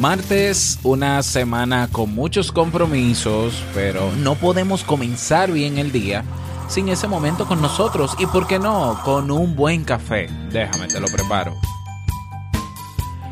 Martes, 0.00 0.78
una 0.82 1.22
semana 1.22 1.86
con 1.92 2.14
muchos 2.14 2.52
compromisos, 2.52 3.62
pero 3.74 4.10
no 4.12 4.34
podemos 4.34 4.82
comenzar 4.82 5.52
bien 5.52 5.76
el 5.76 5.92
día 5.92 6.24
sin 6.68 6.88
ese 6.88 7.06
momento 7.06 7.46
con 7.46 7.60
nosotros 7.60 8.16
y, 8.18 8.24
¿por 8.24 8.46
qué 8.46 8.58
no?, 8.58 8.98
con 9.04 9.30
un 9.30 9.54
buen 9.54 9.84
café. 9.84 10.30
Déjame, 10.50 10.88
te 10.88 11.00
lo 11.00 11.06
preparo. 11.08 11.52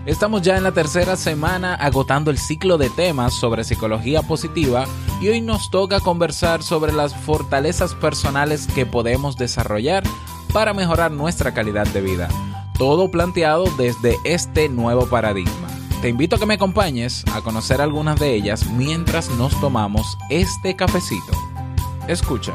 Estamos 0.04 0.42
ya 0.42 0.58
en 0.58 0.62
la 0.62 0.72
tercera 0.72 1.16
semana 1.16 1.74
agotando 1.74 2.30
el 2.30 2.36
ciclo 2.36 2.76
de 2.76 2.90
temas 2.90 3.32
sobre 3.32 3.64
psicología 3.64 4.20
positiva 4.20 4.84
y 5.22 5.28
hoy 5.28 5.40
nos 5.40 5.70
toca 5.70 6.00
conversar 6.00 6.62
sobre 6.62 6.92
las 6.92 7.14
fortalezas 7.14 7.94
personales 7.94 8.66
que 8.66 8.84
podemos 8.84 9.38
desarrollar 9.38 10.04
para 10.52 10.74
mejorar 10.74 11.12
nuestra 11.12 11.54
calidad 11.54 11.86
de 11.86 12.02
vida. 12.02 12.28
Todo 12.76 13.10
planteado 13.10 13.64
desde 13.78 14.16
este 14.24 14.68
nuevo 14.68 15.06
paradigma. 15.06 15.67
Te 16.00 16.08
invito 16.08 16.36
a 16.36 16.38
que 16.38 16.46
me 16.46 16.54
acompañes 16.54 17.24
a 17.34 17.40
conocer 17.40 17.80
algunas 17.80 18.20
de 18.20 18.32
ellas 18.32 18.70
mientras 18.70 19.28
nos 19.30 19.60
tomamos 19.60 20.16
este 20.30 20.76
cafecito. 20.76 21.32
Escucha. 22.06 22.54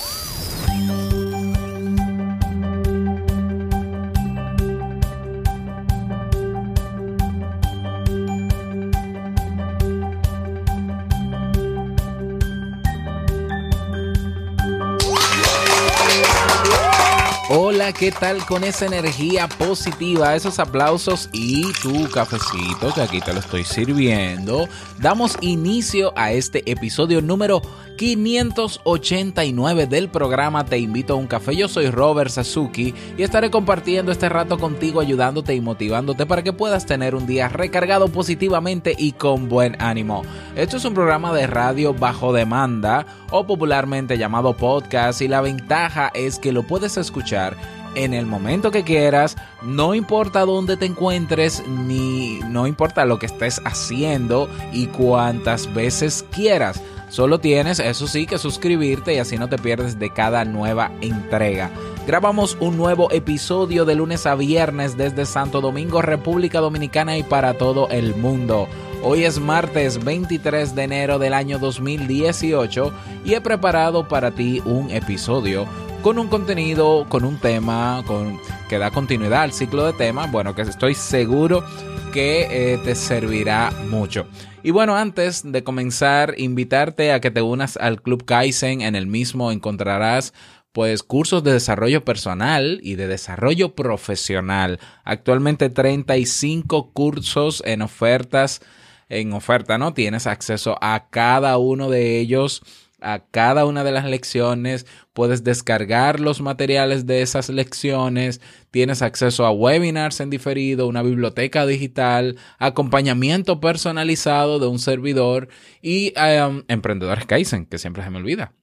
¿Qué 17.89 18.11
tal 18.11 18.45
con 18.45 18.63
esa 18.63 18.85
energía 18.85 19.49
positiva, 19.49 20.35
esos 20.35 20.59
aplausos 20.59 21.29
y 21.33 21.63
tu 21.81 22.07
cafecito 22.11 22.93
que 22.93 23.01
aquí 23.01 23.19
te 23.19 23.33
lo 23.33 23.39
estoy 23.39 23.63
sirviendo? 23.63 24.67
Damos 24.99 25.35
inicio 25.41 26.13
a 26.15 26.31
este 26.31 26.69
episodio 26.69 27.23
número 27.23 27.63
589 27.97 29.87
del 29.87 30.09
programa 30.09 30.65
Te 30.65 30.77
invito 30.77 31.13
a 31.13 31.17
un 31.17 31.27
café. 31.27 31.55
Yo 31.55 31.67
soy 31.67 31.89
Robert 31.89 32.29
Sasuki 32.29 32.93
y 33.17 33.23
estaré 33.23 33.49
compartiendo 33.49 34.11
este 34.11 34.29
rato 34.29 34.59
contigo, 34.59 35.01
ayudándote 35.01 35.55
y 35.55 35.61
motivándote 35.61 36.25
para 36.27 36.43
que 36.43 36.53
puedas 36.53 36.85
tener 36.85 37.15
un 37.15 37.25
día 37.25 37.49
recargado 37.49 38.09
positivamente 38.09 38.95
y 38.97 39.13
con 39.13 39.49
buen 39.49 39.81
ánimo. 39.81 40.23
Esto 40.55 40.77
es 40.77 40.85
un 40.85 40.93
programa 40.93 41.33
de 41.33 41.47
radio 41.47 41.93
bajo 41.93 42.31
demanda 42.31 43.05
o 43.31 43.47
popularmente 43.47 44.17
llamado 44.17 44.53
podcast 44.53 45.21
y 45.21 45.27
la 45.27 45.41
ventaja 45.41 46.11
es 46.13 46.37
que 46.37 46.51
lo 46.51 46.63
puedes 46.63 46.97
escuchar 46.97 47.55
en 47.95 48.13
el 48.13 48.25
momento 48.25 48.71
que 48.71 48.83
quieras, 48.83 49.35
no 49.61 49.93
importa 49.95 50.45
dónde 50.45 50.77
te 50.77 50.85
encuentres, 50.85 51.63
ni 51.67 52.39
no 52.47 52.67
importa 52.67 53.05
lo 53.05 53.19
que 53.19 53.25
estés 53.25 53.61
haciendo 53.65 54.49
y 54.71 54.87
cuántas 54.87 55.73
veces 55.73 56.25
quieras. 56.31 56.81
Solo 57.09 57.39
tienes, 57.39 57.79
eso 57.79 58.07
sí, 58.07 58.25
que 58.25 58.37
suscribirte 58.37 59.13
y 59.13 59.17
así 59.17 59.37
no 59.37 59.49
te 59.49 59.57
pierdes 59.57 59.99
de 59.99 60.11
cada 60.11 60.45
nueva 60.45 60.91
entrega. 61.01 61.69
Grabamos 62.07 62.57
un 62.61 62.77
nuevo 62.77 63.11
episodio 63.11 63.83
de 63.83 63.95
lunes 63.95 64.25
a 64.25 64.35
viernes 64.35 64.95
desde 64.95 65.25
Santo 65.25 65.59
Domingo, 65.59 66.01
República 66.01 66.61
Dominicana 66.61 67.17
y 67.17 67.23
para 67.23 67.55
todo 67.55 67.89
el 67.89 68.15
mundo. 68.15 68.67
Hoy 69.03 69.25
es 69.25 69.39
martes 69.39 70.03
23 70.03 70.73
de 70.73 70.83
enero 70.83 71.19
del 71.19 71.33
año 71.33 71.59
2018 71.59 72.93
y 73.25 73.33
he 73.33 73.41
preparado 73.41 74.07
para 74.07 74.31
ti 74.31 74.61
un 74.63 74.89
episodio 74.89 75.67
con 76.01 76.17
un 76.17 76.29
contenido, 76.29 77.05
con 77.09 77.23
un 77.23 77.37
tema, 77.37 78.03
con, 78.07 78.39
que 78.69 78.79
da 78.79 78.89
continuidad 78.89 79.43
al 79.43 79.53
ciclo 79.53 79.85
de 79.85 79.93
temas, 79.93 80.31
bueno, 80.31 80.55
que 80.55 80.63
estoy 80.63 80.95
seguro 80.95 81.63
que 82.11 82.73
eh, 82.73 82.79
te 82.83 82.95
servirá 82.95 83.71
mucho. 83.87 84.25
Y 84.63 84.71
bueno, 84.71 84.95
antes 84.95 85.43
de 85.49 85.63
comenzar, 85.63 86.33
invitarte 86.37 87.11
a 87.11 87.21
que 87.21 87.29
te 87.29 87.41
unas 87.41 87.77
al 87.77 88.01
Club 88.01 88.25
Kaizen. 88.25 88.81
En 88.81 88.95
el 88.95 89.07
mismo 89.07 89.51
encontrarás 89.51 90.33
pues 90.71 91.03
cursos 91.03 91.43
de 91.43 91.53
desarrollo 91.53 92.03
personal 92.03 92.79
y 92.81 92.95
de 92.95 93.07
desarrollo 93.07 93.75
profesional. 93.75 94.79
Actualmente 95.03 95.69
35 95.69 96.91
cursos 96.93 97.61
en 97.65 97.81
ofertas, 97.81 98.61
en 99.09 99.33
oferta, 99.33 99.77
¿no? 99.77 99.93
Tienes 99.93 100.25
acceso 100.27 100.77
a 100.81 101.07
cada 101.09 101.57
uno 101.57 101.89
de 101.89 102.19
ellos 102.19 102.63
a 103.01 103.25
cada 103.31 103.65
una 103.65 103.83
de 103.83 103.91
las 103.91 104.05
lecciones, 104.05 104.85
puedes 105.13 105.43
descargar 105.43 106.19
los 106.19 106.41
materiales 106.41 107.05
de 107.05 107.21
esas 107.21 107.49
lecciones, 107.49 108.41
tienes 108.69 109.01
acceso 109.01 109.45
a 109.45 109.51
webinars 109.51 110.19
en 110.19 110.29
diferido, 110.29 110.87
una 110.87 111.01
biblioteca 111.01 111.65
digital, 111.65 112.37
acompañamiento 112.59 113.59
personalizado 113.59 114.59
de 114.59 114.67
un 114.67 114.79
servidor 114.79 115.49
y 115.81 116.13
um, 116.17 116.63
emprendedores 116.67 117.25
Kaizen, 117.25 117.65
que 117.65 117.77
siempre 117.77 118.03
se 118.03 118.09
me 118.09 118.17
olvida. 118.17 118.53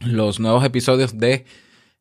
Los 0.00 0.40
nuevos 0.40 0.64
episodios 0.64 1.18
de 1.18 1.44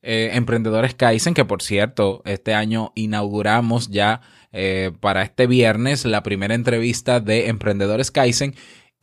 eh, 0.01 0.31
Emprendedores 0.33 0.95
Kaizen, 0.95 1.33
que 1.33 1.45
por 1.45 1.61
cierto, 1.61 2.21
este 2.25 2.53
año 2.53 2.91
inauguramos 2.95 3.89
ya 3.89 4.21
eh, 4.51 4.91
para 4.99 5.23
este 5.23 5.47
viernes 5.47 6.05
la 6.05 6.23
primera 6.23 6.55
entrevista 6.55 7.19
de 7.19 7.47
Emprendedores 7.47 8.11
Kaizen 8.11 8.53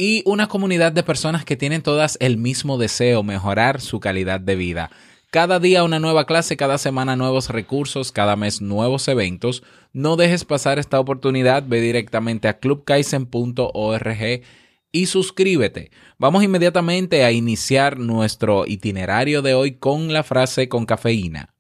y 0.00 0.22
una 0.24 0.48
comunidad 0.48 0.92
de 0.92 1.02
personas 1.02 1.44
que 1.44 1.58
tienen 1.58 1.82
todas 1.82 2.16
el 2.22 2.38
mismo 2.38 2.78
deseo, 2.78 3.22
mejorar 3.22 3.82
su 3.82 4.00
calidad 4.00 4.40
de 4.40 4.56
vida. 4.56 4.90
Cada 5.30 5.60
día 5.60 5.84
una 5.84 5.98
nueva 5.98 6.24
clase, 6.24 6.56
cada 6.56 6.78
semana 6.78 7.16
nuevos 7.16 7.50
recursos, 7.50 8.10
cada 8.10 8.34
mes 8.34 8.62
nuevos 8.62 9.06
eventos. 9.08 9.62
No 9.92 10.16
dejes 10.16 10.46
pasar 10.46 10.78
esta 10.78 10.98
oportunidad, 10.98 11.64
ve 11.66 11.82
directamente 11.82 12.48
a 12.48 12.58
clubkaisen.org 12.58 14.42
y 14.90 15.04
suscríbete. 15.04 15.90
Vamos 16.16 16.44
inmediatamente 16.44 17.22
a 17.22 17.30
iniciar 17.30 17.98
nuestro 17.98 18.66
itinerario 18.66 19.42
de 19.42 19.52
hoy 19.52 19.72
con 19.72 20.14
la 20.14 20.22
frase 20.22 20.70
con 20.70 20.86
cafeína. 20.86 21.52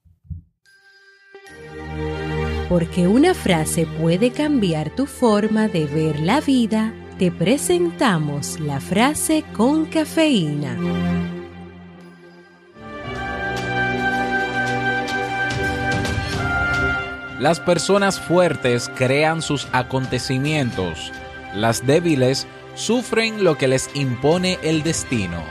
Porque 2.70 3.06
una 3.06 3.34
frase 3.34 3.86
puede 4.00 4.30
cambiar 4.30 4.96
tu 4.96 5.04
forma 5.04 5.68
de 5.68 5.84
ver 5.84 6.20
la 6.20 6.40
vida 6.40 6.94
te 7.20 7.30
presentamos 7.30 8.58
la 8.60 8.80
frase 8.80 9.44
con 9.52 9.84
cafeína. 9.84 10.74
Las 17.38 17.60
personas 17.60 18.18
fuertes 18.18 18.90
crean 18.96 19.42
sus 19.42 19.68
acontecimientos. 19.72 21.12
Las 21.54 21.86
débiles 21.86 22.46
sufren 22.74 23.44
lo 23.44 23.58
que 23.58 23.68
les 23.68 23.94
impone 23.94 24.58
el 24.62 24.82
destino. 24.82 25.44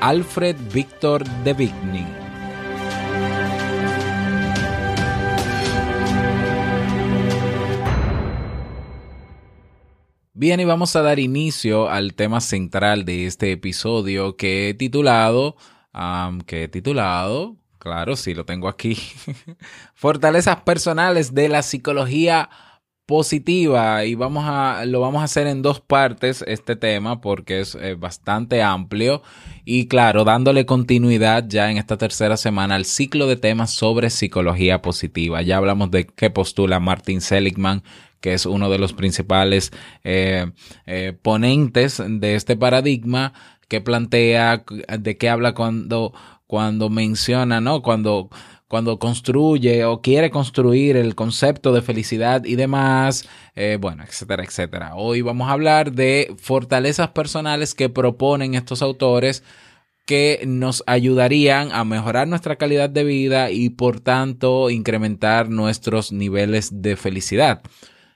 Alfred 0.00 0.56
Victor 0.72 1.24
de 1.44 1.52
Vigny 1.52 2.21
Bien, 10.42 10.58
y 10.58 10.64
vamos 10.64 10.96
a 10.96 11.02
dar 11.02 11.20
inicio 11.20 11.88
al 11.88 12.14
tema 12.14 12.40
central 12.40 13.04
de 13.04 13.26
este 13.26 13.52
episodio 13.52 14.36
que 14.36 14.70
he 14.70 14.74
titulado, 14.74 15.54
que 16.46 16.64
he 16.64 16.68
titulado, 16.68 17.54
claro, 17.78 18.16
sí 18.16 18.34
lo 18.34 18.44
tengo 18.44 18.66
aquí, 18.66 18.98
Fortalezas 19.94 20.62
personales 20.62 21.32
de 21.32 21.48
la 21.48 21.62
psicología 21.62 22.50
positiva 23.12 24.06
y 24.06 24.14
vamos 24.14 24.46
a 24.46 24.86
lo 24.86 25.00
vamos 25.00 25.20
a 25.20 25.24
hacer 25.24 25.46
en 25.46 25.60
dos 25.60 25.80
partes 25.80 26.42
este 26.48 26.76
tema 26.76 27.20
porque 27.20 27.60
es 27.60 27.74
eh, 27.74 27.94
bastante 27.94 28.62
amplio 28.62 29.20
y 29.66 29.86
claro, 29.86 30.24
dándole 30.24 30.64
continuidad 30.64 31.44
ya 31.46 31.70
en 31.70 31.76
esta 31.76 31.98
tercera 31.98 32.38
semana 32.38 32.74
al 32.74 32.86
ciclo 32.86 33.26
de 33.26 33.36
temas 33.36 33.70
sobre 33.70 34.08
psicología 34.08 34.80
positiva. 34.80 35.42
Ya 35.42 35.58
hablamos 35.58 35.90
de 35.90 36.06
qué 36.06 36.30
postula 36.30 36.80
Martin 36.80 37.20
Seligman, 37.20 37.82
que 38.22 38.32
es 38.32 38.46
uno 38.46 38.70
de 38.70 38.78
los 38.78 38.94
principales 38.94 39.72
eh, 40.04 40.50
eh, 40.86 41.12
ponentes 41.20 42.02
de 42.02 42.34
este 42.34 42.56
paradigma 42.56 43.34
que 43.68 43.82
plantea 43.82 44.64
de 44.98 45.16
qué 45.18 45.28
habla 45.28 45.52
cuando 45.52 46.14
cuando 46.46 46.88
menciona, 46.88 47.60
¿no? 47.60 47.82
Cuando 47.82 48.30
cuando 48.72 48.98
construye 48.98 49.84
o 49.84 50.00
quiere 50.00 50.30
construir 50.30 50.96
el 50.96 51.14
concepto 51.14 51.74
de 51.74 51.82
felicidad 51.82 52.46
y 52.46 52.56
demás, 52.56 53.28
eh, 53.54 53.76
bueno, 53.78 54.02
etcétera, 54.02 54.44
etcétera. 54.44 54.94
Hoy 54.94 55.20
vamos 55.20 55.50
a 55.50 55.52
hablar 55.52 55.92
de 55.92 56.34
fortalezas 56.38 57.08
personales 57.08 57.74
que 57.74 57.90
proponen 57.90 58.54
estos 58.54 58.80
autores 58.80 59.44
que 60.06 60.40
nos 60.46 60.82
ayudarían 60.86 61.70
a 61.70 61.84
mejorar 61.84 62.28
nuestra 62.28 62.56
calidad 62.56 62.88
de 62.88 63.04
vida 63.04 63.50
y 63.50 63.68
por 63.68 64.00
tanto 64.00 64.70
incrementar 64.70 65.50
nuestros 65.50 66.10
niveles 66.10 66.80
de 66.80 66.96
felicidad. 66.96 67.60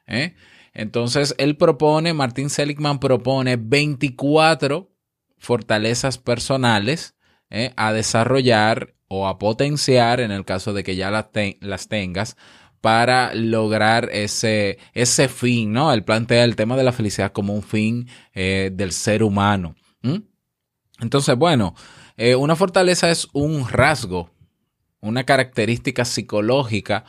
¿eh? 0.06 0.36
Entonces, 0.72 1.34
él 1.36 1.58
propone, 1.58 2.14
Martín 2.14 2.48
Seligman 2.48 2.98
propone 2.98 3.58
24 3.58 4.90
fortalezas 5.36 6.16
personales 6.16 7.14
¿eh? 7.50 7.74
a 7.76 7.92
desarrollar 7.92 8.95
o 9.08 9.26
a 9.26 9.38
potenciar 9.38 10.20
en 10.20 10.30
el 10.30 10.44
caso 10.44 10.72
de 10.72 10.84
que 10.84 10.96
ya 10.96 11.10
las, 11.10 11.32
te 11.32 11.58
las 11.60 11.88
tengas 11.88 12.36
para 12.80 13.34
lograr 13.34 14.08
ese, 14.12 14.78
ese 14.92 15.28
fin, 15.28 15.72
¿no? 15.72 15.92
Él 15.92 16.04
plantea 16.04 16.44
el 16.44 16.56
tema 16.56 16.76
de 16.76 16.84
la 16.84 16.92
felicidad 16.92 17.32
como 17.32 17.54
un 17.54 17.62
fin 17.62 18.08
eh, 18.34 18.70
del 18.72 18.92
ser 18.92 19.22
humano. 19.22 19.74
Entonces, 21.00 21.36
bueno, 21.36 21.74
eh, 22.16 22.36
una 22.36 22.56
fortaleza 22.56 23.10
es 23.10 23.28
un 23.32 23.68
rasgo, 23.68 24.30
una 25.00 25.24
característica 25.24 26.04
psicológica 26.04 27.04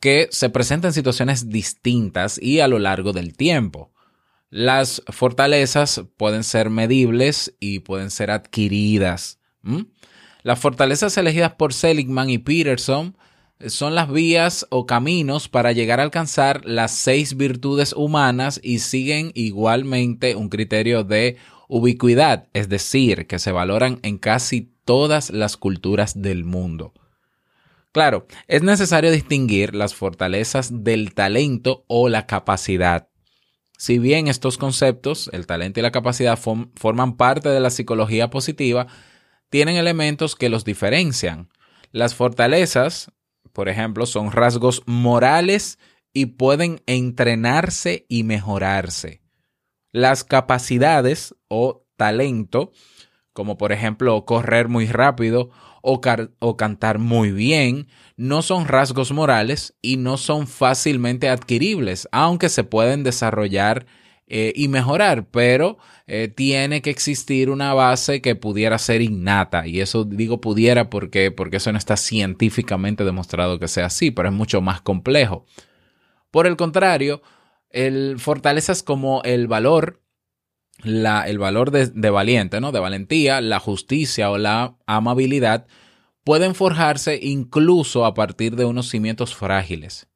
que 0.00 0.28
se 0.30 0.50
presenta 0.50 0.88
en 0.88 0.94
situaciones 0.94 1.48
distintas 1.48 2.38
y 2.40 2.60
a 2.60 2.68
lo 2.68 2.78
largo 2.78 3.12
del 3.12 3.36
tiempo. 3.36 3.92
Las 4.50 5.02
fortalezas 5.08 6.02
pueden 6.16 6.44
ser 6.44 6.68
medibles 6.68 7.54
y 7.58 7.78
pueden 7.78 8.10
ser 8.10 8.30
adquiridas. 8.30 9.38
Las 10.42 10.58
fortalezas 10.58 11.16
elegidas 11.16 11.52
por 11.52 11.72
Seligman 11.72 12.30
y 12.30 12.38
Peterson 12.38 13.16
son 13.66 13.94
las 13.94 14.10
vías 14.10 14.66
o 14.70 14.86
caminos 14.86 15.48
para 15.48 15.72
llegar 15.72 16.00
a 16.00 16.02
alcanzar 16.02 16.62
las 16.64 16.90
seis 16.90 17.36
virtudes 17.36 17.92
humanas 17.92 18.58
y 18.62 18.80
siguen 18.80 19.30
igualmente 19.34 20.34
un 20.34 20.48
criterio 20.48 21.04
de 21.04 21.36
ubicuidad, 21.68 22.48
es 22.52 22.68
decir, 22.68 23.26
que 23.26 23.38
se 23.38 23.52
valoran 23.52 24.00
en 24.02 24.18
casi 24.18 24.72
todas 24.84 25.30
las 25.30 25.56
culturas 25.56 26.20
del 26.20 26.44
mundo. 26.44 26.92
Claro, 27.92 28.26
es 28.48 28.62
necesario 28.62 29.12
distinguir 29.12 29.74
las 29.74 29.94
fortalezas 29.94 30.82
del 30.82 31.14
talento 31.14 31.84
o 31.86 32.08
la 32.08 32.26
capacidad. 32.26 33.08
Si 33.78 33.98
bien 33.98 34.28
estos 34.28 34.58
conceptos, 34.58 35.30
el 35.32 35.46
talento 35.46 35.80
y 35.80 35.82
la 35.82 35.92
capacidad, 35.92 36.38
forman 36.38 37.16
parte 37.16 37.48
de 37.48 37.60
la 37.60 37.70
psicología 37.70 38.30
positiva, 38.30 38.86
tienen 39.52 39.76
elementos 39.76 40.34
que 40.34 40.48
los 40.48 40.64
diferencian. 40.64 41.50
Las 41.90 42.14
fortalezas, 42.14 43.12
por 43.52 43.68
ejemplo, 43.68 44.06
son 44.06 44.32
rasgos 44.32 44.82
morales 44.86 45.78
y 46.14 46.24
pueden 46.24 46.80
entrenarse 46.86 48.06
y 48.08 48.24
mejorarse. 48.24 49.20
Las 49.92 50.24
capacidades 50.24 51.34
o 51.48 51.84
talento, 51.98 52.72
como 53.34 53.58
por 53.58 53.72
ejemplo 53.72 54.24
correr 54.24 54.68
muy 54.68 54.86
rápido 54.86 55.50
o, 55.82 56.00
o, 56.38 56.56
cantar 56.56 56.98
muy 56.98 57.30
bien, 57.30 57.88
no 58.16 58.40
son 58.40 58.66
rasgos 58.66 59.12
morales 59.12 59.76
y 59.82 59.98
no 59.98 60.16
son 60.16 60.46
fácilmente 60.46 61.28
adquiribles, 61.28 62.08
aunque 62.10 62.48
se 62.48 62.64
pueden 62.64 63.04
desarrollar 63.04 63.84
eh, 64.34 64.54
y 64.56 64.68
mejorar, 64.68 65.26
pero 65.26 65.76
eh, 66.06 66.26
tiene 66.26 66.80
que 66.80 66.88
existir 66.88 67.50
una 67.50 67.74
base 67.74 68.22
que 68.22 68.34
pudiera 68.34 68.78
ser 68.78 69.02
innata. 69.02 69.66
Y 69.66 69.82
eso 69.82 70.04
digo 70.04 70.40
pudiera 70.40 70.88
porque, 70.88 71.30
porque 71.30 71.58
eso 71.58 71.70
no 71.70 71.76
está 71.76 71.98
científicamente 71.98 73.04
demostrado 73.04 73.58
que 73.58 73.68
sea 73.68 73.84
así, 73.84 74.10
pero 74.10 74.30
es 74.30 74.34
mucho 74.34 74.62
más 74.62 74.80
complejo. 74.80 75.44
Por 76.30 76.46
el 76.46 76.56
contrario, 76.56 77.20
el, 77.68 78.18
fortalezas 78.18 78.82
como 78.82 79.20
el 79.24 79.48
valor, 79.48 80.00
la, 80.82 81.28
el 81.28 81.38
valor 81.38 81.70
de, 81.70 81.88
de 81.88 82.08
valiente, 82.08 82.58
¿no? 82.62 82.72
De 82.72 82.80
valentía, 82.80 83.42
la 83.42 83.60
justicia 83.60 84.30
o 84.30 84.38
la 84.38 84.78
amabilidad, 84.86 85.66
pueden 86.24 86.54
forjarse 86.54 87.20
incluso 87.22 88.06
a 88.06 88.14
partir 88.14 88.56
de 88.56 88.64
unos 88.64 88.88
cimientos 88.88 89.34
frágiles. 89.34 90.08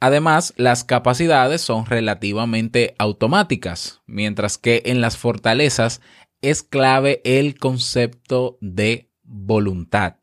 Además, 0.00 0.54
las 0.56 0.82
capacidades 0.82 1.60
son 1.60 1.84
relativamente 1.84 2.94
automáticas, 2.98 4.00
mientras 4.06 4.56
que 4.56 4.82
en 4.86 5.02
las 5.02 5.18
fortalezas 5.18 6.00
es 6.40 6.62
clave 6.62 7.20
el 7.24 7.58
concepto 7.58 8.56
de 8.62 9.10
voluntad. 9.22 10.16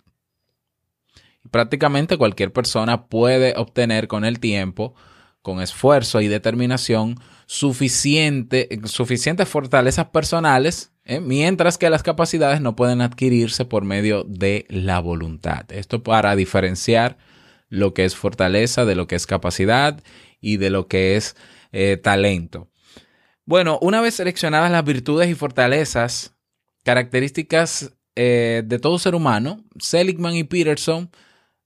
Prácticamente 1.52 2.18
cualquier 2.18 2.52
persona 2.52 3.06
puede 3.06 3.54
obtener 3.56 4.08
con 4.08 4.26
el 4.26 4.40
tiempo, 4.40 4.96
con 5.44 5.62
esfuerzo 5.62 6.22
y 6.22 6.28
determinación, 6.28 7.16
suficiente, 7.46 8.68
suficientes 8.86 9.48
fortalezas 9.48 10.08
personales, 10.08 10.92
¿eh? 11.06 11.22
mientras 11.22 11.78
que 11.78 11.90
las 11.90 12.04
capacidades 12.04 12.62
no 12.62 12.76
pueden 12.76 13.00
adquirirse 13.02 13.64
por 13.64 13.86
medio 13.86 14.24
de 14.24 14.66
la 14.70 15.00
voluntad. 15.00 15.72
Esto 15.72 16.04
para 16.04 16.36
diferenciar 16.36 17.18
lo 17.70 17.94
que 17.94 18.06
es 18.06 18.16
fortaleza, 18.16 18.86
de 18.86 18.96
lo 18.96 19.08
que 19.08 19.16
es 19.16 19.28
capacidad 19.28 20.02
y 20.40 20.58
de 20.58 20.70
lo 20.70 20.88
que 20.88 21.16
es 21.16 21.36
eh, 21.72 21.98
talento. 21.98 22.70
Bueno, 23.46 23.80
una 23.82 24.02
vez 24.02 24.16
seleccionadas 24.16 24.72
las 24.72 24.84
virtudes 24.84 25.30
y 25.30 25.36
fortalezas, 25.36 26.34
características 26.84 27.94
eh, 28.16 28.64
de 28.66 28.80
todo 28.80 29.00
ser 29.00 29.16
humano, 29.16 29.64
Seligman 29.80 30.36
y 30.36 30.44
Peterson 30.44 31.10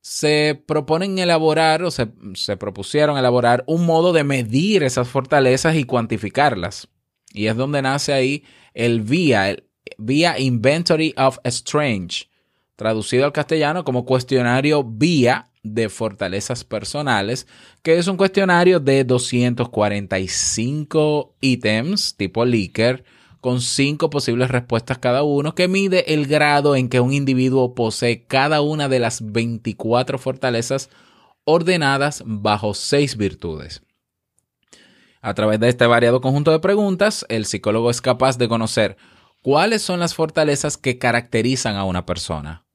se 0.02 0.62
proponen 0.66 1.20
elaborar 1.20 1.84
o 1.84 1.92
se, 1.92 2.08
se, 2.34 2.58
propusieron 2.58 3.18
elaborar 3.18 3.64
un 3.68 3.86
modo 3.86 4.14
de 4.14 4.24
medir 4.24 4.84
esas 4.84 5.08
fortalezas 5.08 5.76
y 5.76 5.84
cuantificarlas. 5.84 6.88
Y 7.34 7.48
es 7.48 7.56
donde 7.56 7.82
nace 7.82 8.12
ahí 8.12 8.44
el 8.74 9.02
VIA, 9.02 9.50
el 9.50 9.64
VIA 9.98 10.40
Inventory 10.40 11.14
of 11.18 11.38
Strange, 11.44 12.30
traducido 12.76 13.26
al 13.26 13.32
castellano 13.32 13.84
como 13.84 14.06
cuestionario 14.06 14.84
VIA 14.84 15.51
de 15.64 15.90
fortalezas 15.90 16.64
personales, 16.64 17.48
que 17.84 17.98
es 17.98 18.08
un 18.08 18.18
cuestionario 18.18 18.80
de 18.80 19.04
245 19.04 21.36
ítems 21.42 22.16
tipo 22.16 22.46
Likert 22.46 23.06
con 23.42 23.62
cinco 23.62 24.10
posibles 24.10 24.52
respuestas 24.52 25.00
cada 25.00 25.24
uno, 25.24 25.56
que 25.56 25.68
mide 25.68 26.14
el 26.14 26.28
grado 26.28 26.76
en 26.76 26.90
que 26.90 27.00
un 27.00 27.12
individuo 27.12 27.74
posee 27.74 28.26
cada 28.26 28.62
una 28.62 28.88
de 28.88 29.00
las 29.00 29.32
24 29.32 30.20
fortalezas 30.20 30.90
ordenadas 31.44 32.24
bajo 32.26 32.76
seis 32.76 33.18
virtudes. 33.18 33.82
A 35.22 35.34
través 35.34 35.60
de 35.60 35.70
este 35.70 35.88
variado 35.88 36.22
conjunto 36.22 36.52
de 36.52 36.60
preguntas, 36.60 37.26
el 37.30 37.46
psicólogo 37.46 37.90
es 37.90 38.02
capaz 38.02 38.38
de 38.38 38.48
conocer 38.48 38.98
cuáles 39.42 39.82
son 39.82 40.00
las 40.00 40.16
fortalezas 40.16 40.78
que 40.78 41.00
caracterizan 41.00 41.76
a 41.76 41.84
una 41.84 42.06
persona, 42.06 42.66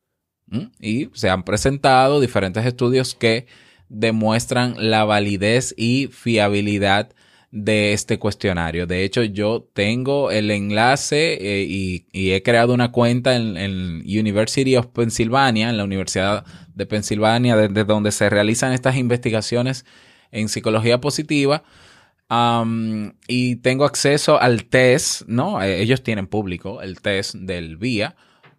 y 0.80 1.08
se 1.12 1.28
han 1.28 1.42
presentado 1.42 2.20
diferentes 2.20 2.64
estudios 2.64 3.14
que 3.14 3.46
demuestran 3.88 4.74
la 4.78 5.04
validez 5.04 5.74
y 5.76 6.08
fiabilidad 6.08 7.10
de 7.50 7.92
este 7.92 8.18
cuestionario. 8.18 8.86
De 8.86 9.04
hecho, 9.04 9.22
yo 9.22 9.68
tengo 9.72 10.30
el 10.30 10.50
enlace 10.50 11.34
eh, 11.40 11.64
y, 11.64 12.06
he 12.12 12.42
creado 12.42 12.74
una 12.74 12.92
cuenta 12.92 13.36
en, 13.36 13.56
en, 13.56 14.00
University 14.00 14.76
of 14.76 14.88
Pennsylvania, 14.88 15.70
en 15.70 15.76
la 15.76 15.84
Universidad 15.84 16.44
de 16.74 16.86
Pensilvania, 16.86 17.56
desde 17.56 17.84
donde 17.84 18.12
se 18.12 18.28
realizan 18.28 18.72
estas 18.72 18.96
investigaciones 18.96 19.86
en 20.32 20.48
psicología 20.48 21.00
positiva. 21.00 21.62
y 23.28 23.56
tengo 23.56 23.84
acceso 23.84 24.40
al 24.40 24.64
test, 24.66 25.22
¿no? 25.26 25.62
Eh, 25.62 25.80
ellos 25.80 26.02
tienen 26.02 26.26
público 26.26 26.82
el 26.82 27.00
test 27.00 27.36
del 27.36 27.76
VIA 27.76 28.16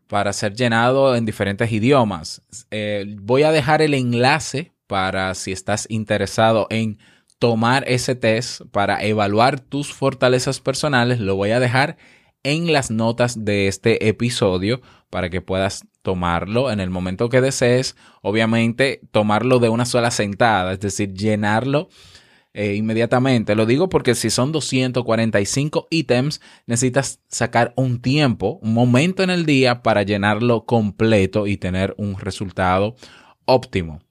para 0.08 0.34
ser 0.34 0.54
llenado 0.54 1.16
en 1.16 1.26
diferentes 1.26 1.72
idiomas. 1.72 2.42
Eh, 2.72 3.16
voy 3.22 3.44
a 3.44 3.52
dejar 3.52 3.82
el 3.82 3.94
enlace 3.94 4.72
para 4.88 5.34
si 5.36 5.52
estás 5.52 5.86
interesado 5.90 6.68
en 6.70 6.98
tomar 7.40 7.84
ese 7.88 8.16
test 8.16 8.62
para 8.72 9.04
evaluar 9.04 9.60
tus 9.60 9.94
fortalezas 9.94 10.60
personales. 10.60 11.20
Lo 11.20 11.36
voy 11.36 11.52
a 11.52 11.60
dejar 11.60 11.98
en 12.44 12.72
las 12.72 12.90
notas 12.90 13.44
de 13.44 13.68
este 13.68 14.08
episodio 14.08 14.82
para 15.10 15.30
que 15.30 15.42
puedas 15.42 15.86
tomarlo 16.02 16.72
en 16.72 16.80
el 16.80 16.90
momento 16.90 17.30
que 17.30 17.42
desees. 17.42 17.96
Obviamente, 18.22 19.02
tomarlo 19.12 19.60
de 19.60 19.70
una 19.70 19.86
sola 19.86 20.12
sentada, 20.12 20.74
es 20.74 20.80
decir, 20.80 21.14
llenarlo 21.14 21.90
eh, 22.58 22.74
inmediatamente. 22.74 23.54
Lo 23.54 23.68
digo 23.68 23.88
porque 23.88 24.16
si 24.16 24.32
son 24.32 24.52
245 24.52 25.88
ítems, 25.92 26.42
necesitas 26.66 27.22
sacar 27.28 27.72
un 27.76 28.02
tiempo, 28.02 28.58
un 28.64 28.74
momento 28.74 29.22
en 29.22 29.30
el 29.30 29.46
día 29.46 29.84
para 29.84 30.02
llenarlo 30.02 30.66
completo 30.66 31.46
y 31.46 31.58
tener 31.58 31.94
un 32.00 32.20
resultado 32.20 32.96
óptimo, 33.46 34.02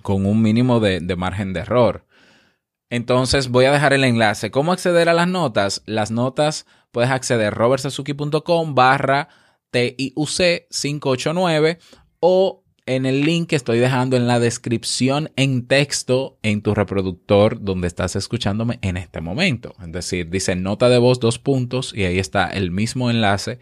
con 0.00 0.24
un 0.24 0.40
mínimo 0.40 0.80
de, 0.80 1.00
de 1.00 1.16
margen 1.16 1.52
de 1.52 1.60
error. 1.60 2.06
Entonces 2.88 3.48
voy 3.48 3.66
a 3.66 3.72
dejar 3.72 3.92
el 3.92 4.04
enlace. 4.04 4.50
¿Cómo 4.50 4.72
acceder 4.72 5.10
a 5.10 5.12
las 5.12 5.28
notas? 5.28 5.82
Las 5.84 6.10
notas 6.10 6.64
puedes 6.90 7.10
acceder 7.10 7.48
a 7.48 7.50
robertsazuki.com 7.50 8.74
barra 8.74 9.28
TIUC 9.72 10.68
589 10.70 11.78
o 12.20 12.64
en 12.88 13.06
el 13.06 13.20
link 13.20 13.50
que 13.50 13.56
estoy 13.56 13.78
dejando 13.78 14.16
en 14.16 14.26
la 14.26 14.40
descripción 14.40 15.30
en 15.36 15.66
texto 15.66 16.38
en 16.42 16.62
tu 16.62 16.74
reproductor 16.74 17.62
donde 17.62 17.86
estás 17.86 18.16
escuchándome 18.16 18.78
en 18.82 18.96
este 18.96 19.20
momento. 19.20 19.74
Es 19.80 19.92
decir, 19.92 20.30
dice 20.30 20.56
nota 20.56 20.88
de 20.88 20.98
voz 20.98 21.20
dos 21.20 21.38
puntos 21.38 21.92
y 21.94 22.04
ahí 22.04 22.18
está 22.18 22.48
el 22.48 22.70
mismo 22.70 23.10
enlace 23.10 23.58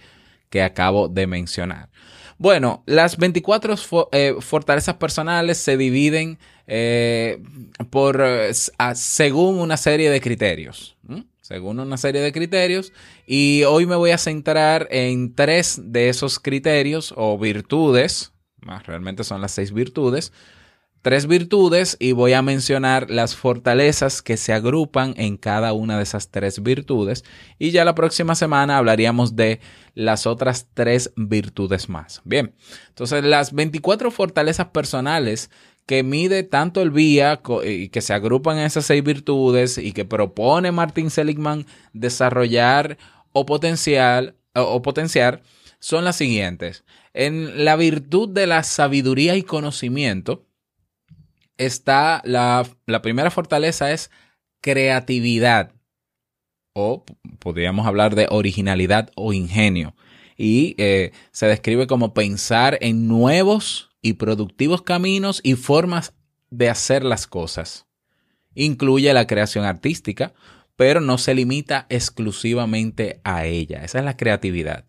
que 0.49 0.63
acabo 0.63 1.09
de 1.09 1.27
mencionar. 1.27 1.91
Bueno, 2.39 2.83
las 2.87 3.17
24 3.17 3.77
fo- 3.77 4.09
eh, 4.13 4.35
fortalezas 4.41 4.97
personales 4.97 5.57
se 5.59 5.77
dividen 5.77 6.39
eh, 6.67 7.43
por 7.91 8.21
eh, 8.25 8.53
según 8.95 9.59
una 9.59 9.77
serie 9.77 10.11
de 10.11 10.21
criterios. 10.21 10.97
Según 11.41 11.79
una 11.79 11.97
serie 11.97 12.21
de 12.21 12.33
criterios. 12.33 12.93
Y 13.27 13.63
hoy 13.65 13.87
me 13.87 13.95
voy 13.97 14.11
a 14.11 14.19
centrar 14.19 14.89
en 14.91 15.33
tres 15.35 15.81
de 15.81 16.09
esos 16.09 16.41
criterios 16.41 17.15
o 17.17 17.39
virtudes. 17.39 18.33
Realmente 18.87 19.25
son 19.25 19.41
las 19.41 19.53
seis 19.53 19.73
virtudes. 19.73 20.33
Tres 21.03 21.29
virtudes 21.29 21.97
y 22.01 22.11
voy 22.13 22.33
a 22.33 22.43
mencionar 22.43 23.11
las 23.11 23.37
fortalezas 23.37 24.23
que 24.23 24.37
se 24.37 24.53
agrupan 24.53 25.15
en 25.17 25.37
cada 25.37 25.73
una 25.73 25.97
de 25.99 26.03
esas 26.03 26.31
tres 26.33 26.61
virtudes. 26.65 27.25
Y 27.61 27.71
ya 27.71 27.85
la 27.85 27.95
próxima 27.95 28.35
semana 28.35 28.77
hablaríamos 28.77 29.37
de 29.37 29.61
las 29.95 30.27
otras 30.27 30.67
tres 30.75 31.13
virtudes 31.15 31.89
más. 31.89 32.23
Bien, 32.25 32.57
entonces 32.89 33.23
las 33.23 33.53
24 33.53 34.11
fortalezas 34.11 34.67
personales 34.69 35.49
que 35.87 36.03
mide 36.03 36.43
tanto 36.43 36.83
el 36.83 36.91
co- 37.41 37.65
y 37.65 37.89
que 37.91 38.01
se 38.01 38.13
agrupan 38.13 38.59
en 38.59 38.65
esas 38.65 38.87
seis 38.87 39.05
virtudes 39.05 39.79
y 39.79 39.93
que 39.93 40.05
propone 40.05 40.73
Martin 40.73 41.11
Seligman 41.11 41.67
desarrollar 41.93 42.99
o 43.33 43.47
potencial 43.47 44.35
o 44.55 44.83
potenciar 44.83 45.43
son 45.79 46.05
las 46.05 46.17
siguientes. 46.17 46.85
En 47.19 47.65
la 47.65 47.77
virtud 47.77 48.29
de 48.29 48.47
la 48.47 48.63
sabiduría 48.63 49.37
y 49.37 49.43
conocimiento 49.43 50.47
está 51.57 52.21
la, 52.27 52.69
la 52.85 53.01
primera 53.01 53.31
fortaleza 53.31 53.91
es 53.91 54.11
creatividad 54.61 55.73
o 56.75 57.07
podríamos 57.39 57.87
hablar 57.87 58.17
de 58.17 58.27
originalidad 58.29 59.13
o 59.15 59.33
ingenio 59.33 59.97
y 60.37 60.75
eh, 60.77 61.13
se 61.33 61.47
describe 61.47 61.87
como 61.87 62.13
pensar 62.13 62.77
en 62.83 63.09
nuevos 63.09 63.89
y 64.03 64.13
productivos 64.13 64.83
caminos 64.83 65.41
y 65.43 65.55
formas 65.55 66.13
de 66.51 66.69
hacer 66.69 67.03
las 67.03 67.27
cosas. 67.27 67.87
Incluye 68.55 69.11
la 69.15 69.27
creación 69.27 69.65
artística, 69.65 70.35
pero 70.77 71.01
no 71.01 71.17
se 71.17 71.35
limita 71.35 71.87
exclusivamente 71.89 73.23
a 73.25 73.47
ella. 73.47 73.83
Esa 73.85 74.01
es 74.01 74.05
la 74.05 74.19
creatividad. 74.19 74.85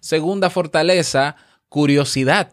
Segunda 0.00 0.50
fortaleza, 0.50 1.36
curiosidad, 1.70 2.52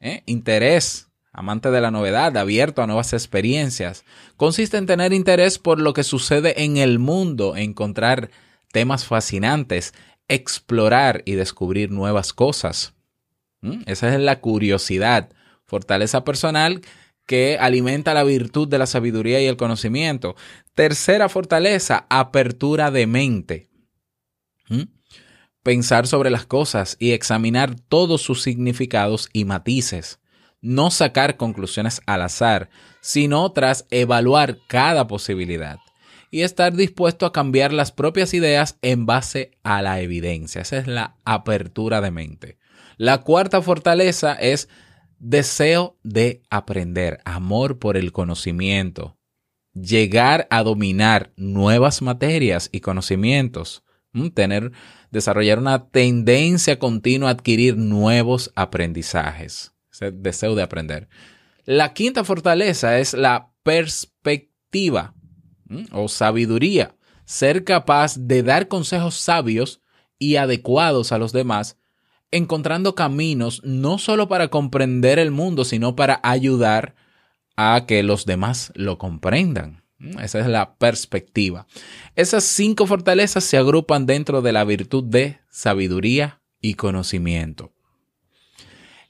¿eh? 0.00 0.24
interés, 0.26 1.08
amante 1.32 1.70
de 1.70 1.80
la 1.80 1.92
novedad, 1.92 2.36
abierto 2.36 2.82
a 2.82 2.86
nuevas 2.86 3.12
experiencias. 3.12 4.04
Consiste 4.36 4.78
en 4.78 4.86
tener 4.86 5.12
interés 5.12 5.60
por 5.60 5.78
lo 5.78 5.92
que 5.92 6.02
sucede 6.02 6.64
en 6.64 6.78
el 6.78 6.98
mundo, 6.98 7.54
encontrar 7.54 8.30
temas 8.72 9.04
fascinantes, 9.04 9.94
explorar 10.26 11.22
y 11.26 11.32
descubrir 11.34 11.92
nuevas 11.92 12.32
cosas. 12.32 12.94
¿Mm? 13.60 13.82
Esa 13.86 14.12
es 14.12 14.20
la 14.20 14.40
curiosidad, 14.40 15.30
fortaleza 15.66 16.24
personal 16.24 16.80
que 17.26 17.58
alimenta 17.58 18.14
la 18.14 18.24
virtud 18.24 18.68
de 18.68 18.78
la 18.78 18.86
sabiduría 18.86 19.40
y 19.40 19.46
el 19.46 19.56
conocimiento. 19.56 20.34
Tercera 20.74 21.28
fortaleza, 21.28 22.06
apertura 22.08 22.90
de 22.90 23.06
mente. 23.06 23.68
¿Mm? 24.68 24.82
Pensar 25.64 26.06
sobre 26.06 26.30
las 26.30 26.46
cosas 26.46 26.96
y 27.00 27.10
examinar 27.10 27.74
todos 27.74 28.22
sus 28.22 28.42
significados 28.42 29.28
y 29.32 29.44
matices. 29.44 30.20
No 30.60 30.90
sacar 30.90 31.36
conclusiones 31.36 32.00
al 32.06 32.22
azar, 32.22 32.70
sino 33.00 33.50
tras 33.50 33.86
evaluar 33.90 34.58
cada 34.68 35.08
posibilidad 35.08 35.78
y 36.30 36.42
estar 36.42 36.74
dispuesto 36.74 37.26
a 37.26 37.32
cambiar 37.32 37.72
las 37.72 37.92
propias 37.92 38.34
ideas 38.34 38.76
en 38.82 39.06
base 39.06 39.52
a 39.62 39.82
la 39.82 40.00
evidencia. 40.00 40.60
Esa 40.60 40.78
es 40.78 40.86
la 40.86 41.16
apertura 41.24 42.00
de 42.00 42.10
mente. 42.10 42.58
La 42.96 43.22
cuarta 43.22 43.62
fortaleza 43.62 44.34
es 44.34 44.68
deseo 45.18 45.96
de 46.02 46.42
aprender, 46.50 47.20
amor 47.24 47.78
por 47.78 47.96
el 47.96 48.12
conocimiento, 48.12 49.16
llegar 49.72 50.46
a 50.50 50.62
dominar 50.62 51.32
nuevas 51.36 52.02
materias 52.02 52.68
y 52.70 52.80
conocimientos, 52.80 53.84
tener, 54.34 54.72
desarrollar 55.14 55.60
una 55.60 55.86
tendencia 55.90 56.80
continua 56.80 57.28
a 57.28 57.32
adquirir 57.32 57.76
nuevos 57.76 58.50
aprendizajes, 58.56 59.72
ese 59.92 60.10
deseo 60.10 60.56
de 60.56 60.64
aprender. 60.64 61.08
La 61.64 61.94
quinta 61.94 62.24
fortaleza 62.24 62.98
es 62.98 63.14
la 63.14 63.52
perspectiva 63.62 65.14
o 65.92 66.08
sabiduría, 66.08 66.96
ser 67.24 67.62
capaz 67.62 68.16
de 68.18 68.42
dar 68.42 68.66
consejos 68.66 69.14
sabios 69.14 69.80
y 70.18 70.34
adecuados 70.34 71.12
a 71.12 71.18
los 71.18 71.32
demás, 71.32 71.78
encontrando 72.32 72.96
caminos 72.96 73.62
no 73.62 73.98
solo 73.98 74.26
para 74.26 74.48
comprender 74.48 75.20
el 75.20 75.30
mundo, 75.30 75.64
sino 75.64 75.94
para 75.94 76.18
ayudar 76.24 76.96
a 77.56 77.84
que 77.86 78.02
los 78.02 78.26
demás 78.26 78.72
lo 78.74 78.98
comprendan. 78.98 79.83
¿M? 80.04 80.24
Esa 80.24 80.40
es 80.40 80.46
la 80.46 80.76
perspectiva. 80.76 81.66
Esas 82.14 82.44
cinco 82.44 82.86
fortalezas 82.86 83.44
se 83.44 83.56
agrupan 83.56 84.06
dentro 84.06 84.42
de 84.42 84.52
la 84.52 84.64
virtud 84.64 85.04
de 85.04 85.40
sabiduría 85.50 86.40
y 86.60 86.74
conocimiento. 86.74 87.72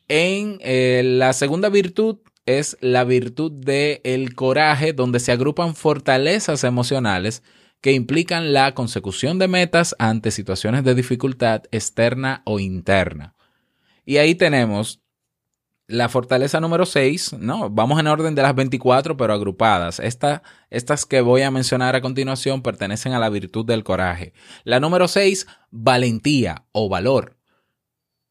En 0.09 0.59
eh, 0.61 1.03
la 1.05 1.33
segunda 1.33 1.69
virtud 1.69 2.19
es 2.47 2.77
la 2.81 3.05
virtud 3.05 3.53
del 3.53 4.01
el 4.05 4.35
coraje, 4.35 4.93
donde 4.93 5.21
se 5.21 5.33
agrupan 5.33 5.75
fortalezas 5.75 6.65
emocionales 6.65 7.43
que 7.81 7.93
implican 7.93 8.53
la 8.53 8.75
consecución 8.75 9.39
de 9.39 9.49
metas 9.49 9.95
ante 9.99 10.31
situaciones 10.31 10.85
de 10.85 10.95
dificultad 10.95 11.65
externa 11.71 12.43
o 12.45 12.59
interna. 12.59 13.35
Y 14.07 14.17
ahí 14.19 14.35
tenemos 14.35 15.04
la 15.87 16.09
fortaleza 16.09 16.61
número 16.61 16.87
6, 16.87 17.37
¿no? 17.39 17.69
Vamos 17.69 18.01
en 18.01 18.07
orden 18.07 18.35
de 18.35 18.43
las 18.43 18.55
24, 18.55 19.17
pero 19.17 19.35
agrupadas. 19.35 20.01
Esta, 20.01 20.43
estas 20.71 21.05
que 21.05 21.21
voy 21.21 21.43
a 21.43 21.51
mencionar 21.51 21.95
a 21.95 22.01
continuación 22.01 22.63
pertenecen 22.63 23.13
a 23.13 23.19
la 23.19 23.29
virtud 23.29 23.67
del 23.67 23.85
coraje. 23.85 24.33
La 24.65 24.81
número 24.81 25.09
6, 25.09 25.47
valentía 25.71 26.65
o 26.73 26.89
valor. 26.89 27.37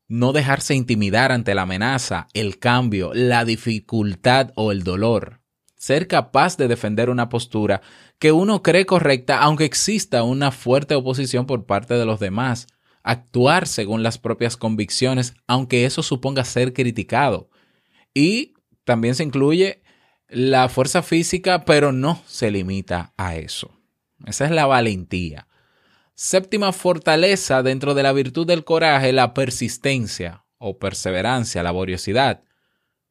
No 0.08 0.34
dejarse 0.34 0.76
intimidar 0.76 1.32
ante 1.32 1.56
la 1.56 1.64
amenaza, 1.64 2.28
el 2.34 2.60
cambio, 2.60 3.12
la 3.14 3.46
dificultad 3.46 4.52
o 4.56 4.72
el 4.72 4.84
dolor. 4.84 5.42
Ser 5.78 6.08
capaz 6.08 6.58
de 6.58 6.68
defender 6.68 7.10
una 7.10 7.30
postura 7.30 7.82
que 8.18 8.32
uno 8.32 8.64
cree 8.64 8.86
correcta 8.86 9.40
aunque 9.40 9.66
exista 9.66 10.24
una 10.24 10.52
fuerte 10.52 10.96
oposición 10.96 11.46
por 11.46 11.66
parte 11.66 11.96
de 11.96 12.06
los 12.06 12.20
demás. 12.20 12.68
Actuar 13.04 13.68
según 13.68 14.02
las 14.02 14.18
propias 14.18 14.58
convicciones 14.58 15.36
aunque 15.46 15.86
eso 15.86 16.02
suponga 16.02 16.46
ser 16.46 16.74
criticado. 16.74 17.50
Y 18.14 18.54
también 18.86 19.16
se 19.16 19.24
incluye 19.24 19.84
la 20.30 20.70
fuerza 20.70 21.04
física, 21.04 21.66
pero 21.66 21.92
no 21.92 22.22
se 22.26 22.50
limita 22.50 23.14
a 23.18 23.36
eso. 23.36 23.72
Esa 24.26 24.46
es 24.46 24.52
la 24.52 24.66
valentía. 24.66 25.48
Séptima 26.16 26.72
fortaleza 26.72 27.64
dentro 27.64 27.94
de 27.94 28.04
la 28.04 28.14
virtud 28.14 28.48
del 28.48 28.64
coraje, 28.64 29.14
la 29.14 29.34
persistencia 29.34 30.46
o 30.58 30.78
perseverancia, 30.78 31.64
laboriosidad. 31.64 32.44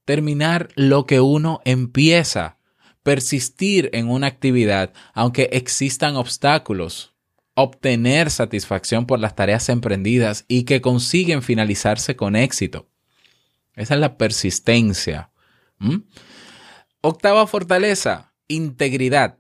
Terminar 0.04 0.68
lo 0.74 1.04
que 1.06 1.20
uno 1.20 1.60
empieza. 1.64 2.58
Persistir 3.02 3.90
en 3.92 4.08
una 4.08 4.28
actividad 4.28 4.92
aunque 5.12 5.50
existan 5.52 6.16
obstáculos. 6.16 7.11
Obtener 7.62 8.30
satisfacción 8.30 9.06
por 9.06 9.20
las 9.20 9.36
tareas 9.36 9.68
emprendidas 9.68 10.44
y 10.48 10.64
que 10.64 10.80
consiguen 10.80 11.42
finalizarse 11.42 12.16
con 12.16 12.34
éxito. 12.34 12.88
Esa 13.76 13.94
es 13.94 14.00
la 14.00 14.18
persistencia. 14.18 15.30
Octava 17.00 17.46
fortaleza, 17.46 18.34
integridad 18.48 19.38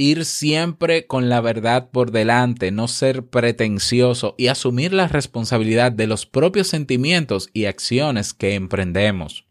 ir 0.00 0.24
siempre 0.24 1.06
con 1.06 1.28
la 1.28 1.40
verdad 1.40 1.90
por 1.90 2.10
delante, 2.10 2.70
no 2.70 2.88
ser 2.88 3.26
pretencioso 3.26 4.34
y 4.38 4.46
asumir 4.46 4.94
la 4.94 5.08
responsabilidad 5.08 5.92
de 5.92 6.06
los 6.06 6.24
propios 6.24 6.68
sentimientos 6.68 7.50
y 7.52 7.66
acciones 7.66 8.32
que 8.32 8.54
emprendemos. 8.54 9.46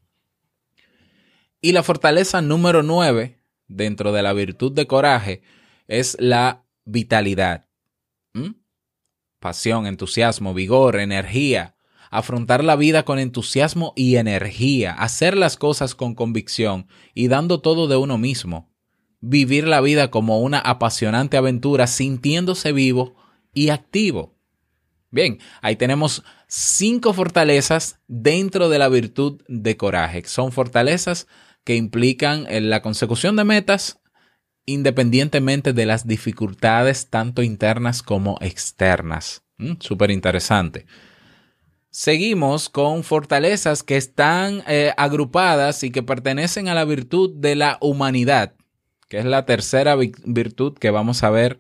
Y 1.62 1.74
la 1.74 1.84
fortaleza 1.84 2.42
número 2.42 2.82
nueve 2.82 3.40
dentro 3.68 4.12
de 4.12 4.24
la 4.24 4.34
virtud 4.34 4.72
de 4.72 4.88
coraje 4.88 5.44
es 5.88 6.18
la 6.20 6.66
vitalidad. 6.86 7.69
Pasión, 9.40 9.88
entusiasmo, 9.88 10.54
vigor, 10.54 11.00
energía. 11.00 11.76
Afrontar 12.12 12.64
la 12.64 12.76
vida 12.76 13.04
con 13.04 13.20
entusiasmo 13.20 13.94
y 13.96 14.18
energía. 14.18 14.94
Hacer 14.94 15.38
las 15.38 15.58
cosas 15.58 15.96
con 15.96 16.16
convicción 16.16 16.88
y 17.14 17.28
dando 17.28 17.62
todo 17.62 17.88
de 17.88 17.96
uno 17.96 18.18
mismo. 18.18 18.70
Vivir 19.22 19.68
la 19.68 19.82
vida 19.82 20.12
como 20.12 20.40
una 20.40 20.60
apasionante 20.60 21.38
aventura 21.38 21.88
sintiéndose 21.88 22.72
vivo 22.72 23.16
y 23.54 23.70
activo. 23.70 24.36
Bien, 25.12 25.40
ahí 25.62 25.76
tenemos 25.76 26.24
cinco 26.48 27.14
fortalezas 27.14 28.00
dentro 28.08 28.70
de 28.70 28.80
la 28.80 28.90
virtud 28.90 29.42
de 29.48 29.76
coraje. 29.76 30.24
Son 30.26 30.52
fortalezas 30.52 31.28
que 31.64 31.76
implican 31.76 32.46
eh, 32.48 32.62
la 32.62 32.82
consecución 32.82 33.36
de 33.36 33.44
metas 33.44 33.99
independientemente 34.74 35.74
de 35.74 35.86
las 35.86 36.08
dificultades 36.08 37.10
tanto 37.10 37.42
internas 37.44 38.04
como 38.04 38.38
externas. 38.42 39.44
Mm, 39.58 39.74
Súper 39.80 40.12
interesante. 40.12 40.86
Seguimos 41.92 42.70
con 42.70 43.04
fortalezas 43.04 43.82
que 43.82 43.98
están 43.98 44.64
eh, 44.68 44.94
agrupadas 44.96 45.84
y 45.84 45.92
que 45.92 46.04
pertenecen 46.04 46.68
a 46.68 46.76
la 46.76 46.86
virtud 46.86 47.32
de 47.36 47.56
la 47.56 47.78
humanidad, 47.82 48.54
que 49.08 49.18
es 49.18 49.26
la 49.26 49.46
tercera 49.46 49.96
vi- 49.96 50.12
virtud 50.24 50.78
que 50.78 50.92
vamos 50.92 51.24
a 51.24 51.32
ver, 51.32 51.58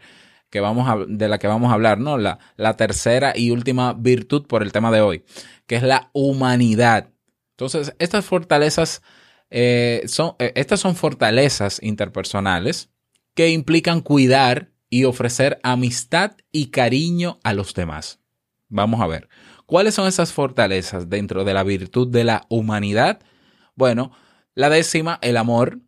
que 0.51 0.59
vamos 0.59 0.87
a, 0.87 0.97
de 1.07 1.27
la 1.27 1.39
que 1.39 1.47
vamos 1.47 1.71
a 1.71 1.73
hablar, 1.73 1.99
¿no? 1.99 2.17
La, 2.19 2.37
la 2.57 2.77
tercera 2.77 3.33
y 3.35 3.49
última 3.49 3.93
virtud 3.93 4.45
por 4.45 4.61
el 4.61 4.71
tema 4.71 4.91
de 4.91 5.01
hoy, 5.01 5.23
que 5.65 5.75
es 5.77 5.83
la 5.83 6.11
humanidad. 6.13 7.09
Entonces, 7.51 7.95
estas 7.97 8.25
fortalezas 8.25 9.01
eh, 9.49 10.03
son, 10.05 10.35
eh, 10.37 10.51
estas 10.55 10.79
son 10.79 10.95
fortalezas 10.95 11.81
interpersonales 11.81 12.89
que 13.39 13.51
implican 13.51 14.01
cuidar 14.01 14.73
y 14.89 15.05
ofrecer 15.05 15.61
amistad 15.63 16.33
y 16.51 16.71
cariño 16.71 17.39
a 17.41 17.53
los 17.53 17.73
demás. 17.73 18.19
Vamos 18.67 18.99
a 18.99 19.07
ver. 19.07 19.29
¿Cuáles 19.65 19.95
son 19.95 20.09
esas 20.09 20.33
fortalezas 20.33 21.09
dentro 21.09 21.45
de 21.45 21.53
la 21.53 21.63
virtud 21.63 22.09
de 22.09 22.25
la 22.25 22.45
humanidad? 22.49 23.21
Bueno, 23.75 24.11
la 24.55 24.69
décima, 24.69 25.19
el 25.21 25.37
amor, 25.37 25.79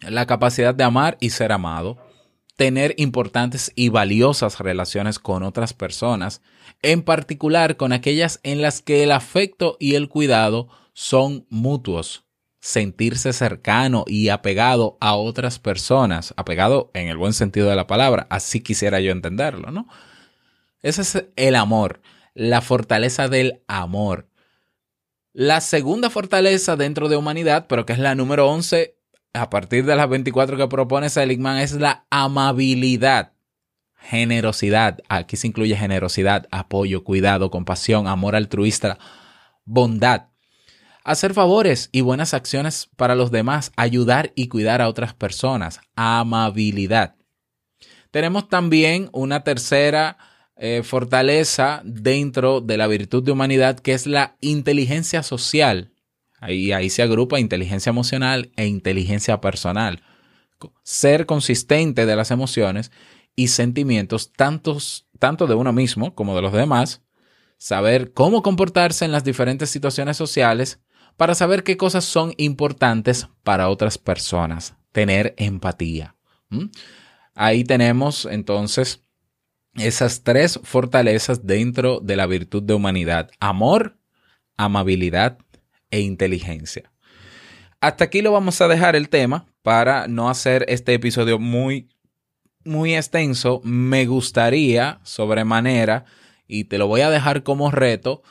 la 0.00 0.26
capacidad 0.26 0.74
de 0.74 0.82
amar 0.82 1.16
y 1.20 1.30
ser 1.30 1.52
amado, 1.52 1.96
tener 2.56 2.92
importantes 2.96 3.70
y 3.76 3.90
valiosas 3.90 4.58
relaciones 4.58 5.20
con 5.20 5.44
otras 5.44 5.74
personas, 5.74 6.42
en 6.82 7.02
particular 7.02 7.76
con 7.76 7.92
aquellas 7.92 8.40
en 8.42 8.62
las 8.62 8.82
que 8.82 9.04
el 9.04 9.12
afecto 9.12 9.76
y 9.78 9.94
el 9.94 10.08
cuidado 10.08 10.66
son 10.92 11.46
mutuos, 11.50 12.24
sentirse 12.60 13.32
cercano 13.32 14.04
y 14.06 14.30
apegado 14.30 14.98
a 15.00 15.14
otras 15.14 15.58
personas, 15.58 16.34
apegado 16.36 16.90
en 16.94 17.08
el 17.08 17.16
buen 17.16 17.32
sentido 17.32 17.68
de 17.68 17.76
la 17.76 17.86
palabra, 17.86 18.26
así 18.30 18.60
quisiera 18.60 19.00
yo 19.00 19.12
entenderlo, 19.12 19.70
¿no? 19.70 19.88
Ese 20.82 21.02
es 21.02 21.24
el 21.36 21.54
amor, 21.56 22.00
la 22.34 22.60
fortaleza 22.60 23.28
del 23.28 23.62
amor. 23.66 24.28
La 25.32 25.60
segunda 25.60 26.10
fortaleza 26.10 26.76
dentro 26.76 27.08
de 27.08 27.16
humanidad, 27.16 27.66
pero 27.68 27.86
que 27.86 27.92
es 27.92 27.98
la 27.98 28.14
número 28.14 28.48
11 28.48 28.96
a 29.34 29.50
partir 29.50 29.84
de 29.84 29.94
las 29.94 30.08
24 30.08 30.56
que 30.56 30.68
propone 30.68 31.10
Seligman, 31.10 31.58
es 31.58 31.74
la 31.74 32.06
amabilidad, 32.10 33.34
generosidad. 33.96 34.98
Aquí 35.08 35.36
se 35.36 35.46
incluye 35.46 35.76
generosidad, 35.76 36.46
apoyo, 36.50 37.04
cuidado, 37.04 37.50
compasión, 37.50 38.06
amor 38.06 38.34
altruista, 38.34 38.98
bondad. 39.64 40.27
Hacer 41.08 41.32
favores 41.32 41.88
y 41.90 42.02
buenas 42.02 42.34
acciones 42.34 42.90
para 42.96 43.14
los 43.14 43.30
demás, 43.30 43.72
ayudar 43.76 44.30
y 44.34 44.48
cuidar 44.48 44.82
a 44.82 44.90
otras 44.90 45.14
personas, 45.14 45.80
amabilidad. 45.96 47.14
Tenemos 48.10 48.50
también 48.50 49.08
una 49.14 49.42
tercera 49.42 50.18
eh, 50.56 50.82
fortaleza 50.84 51.80
dentro 51.82 52.60
de 52.60 52.76
la 52.76 52.86
virtud 52.88 53.22
de 53.22 53.32
humanidad 53.32 53.78
que 53.78 53.94
es 53.94 54.06
la 54.06 54.36
inteligencia 54.42 55.22
social. 55.22 55.94
Ahí, 56.40 56.72
ahí 56.72 56.90
se 56.90 57.00
agrupa 57.00 57.40
inteligencia 57.40 57.88
emocional 57.88 58.52
e 58.56 58.66
inteligencia 58.66 59.40
personal. 59.40 60.02
Ser 60.82 61.24
consistente 61.24 62.04
de 62.04 62.16
las 62.16 62.30
emociones 62.30 62.92
y 63.34 63.48
sentimientos 63.48 64.34
tantos, 64.34 65.06
tanto 65.18 65.46
de 65.46 65.54
uno 65.54 65.72
mismo 65.72 66.14
como 66.14 66.36
de 66.36 66.42
los 66.42 66.52
demás. 66.52 67.00
Saber 67.56 68.12
cómo 68.12 68.42
comportarse 68.42 69.06
en 69.06 69.12
las 69.12 69.24
diferentes 69.24 69.70
situaciones 69.70 70.18
sociales 70.18 70.80
para 71.18 71.34
saber 71.34 71.64
qué 71.64 71.76
cosas 71.76 72.04
son 72.04 72.32
importantes 72.36 73.28
para 73.42 73.68
otras 73.68 73.98
personas. 73.98 74.76
Tener 74.92 75.34
empatía. 75.36 76.14
Ahí 77.34 77.64
tenemos 77.64 78.24
entonces 78.24 79.02
esas 79.74 80.22
tres 80.22 80.60
fortalezas 80.62 81.44
dentro 81.44 81.98
de 81.98 82.14
la 82.14 82.26
virtud 82.26 82.62
de 82.62 82.74
humanidad. 82.74 83.32
Amor, 83.40 83.98
amabilidad 84.56 85.38
e 85.90 86.00
inteligencia. 86.00 86.92
Hasta 87.80 88.04
aquí 88.04 88.22
lo 88.22 88.30
vamos 88.30 88.60
a 88.60 88.68
dejar 88.68 88.94
el 88.94 89.08
tema 89.08 89.46
para 89.62 90.06
no 90.06 90.30
hacer 90.30 90.64
este 90.68 90.94
episodio 90.94 91.40
muy, 91.40 91.88
muy 92.64 92.94
extenso. 92.94 93.60
Me 93.64 94.06
gustaría 94.06 95.00
sobremanera, 95.02 96.04
y 96.46 96.64
te 96.64 96.78
lo 96.78 96.86
voy 96.86 97.00
a 97.00 97.10
dejar 97.10 97.42
como 97.42 97.72
reto, 97.72 98.22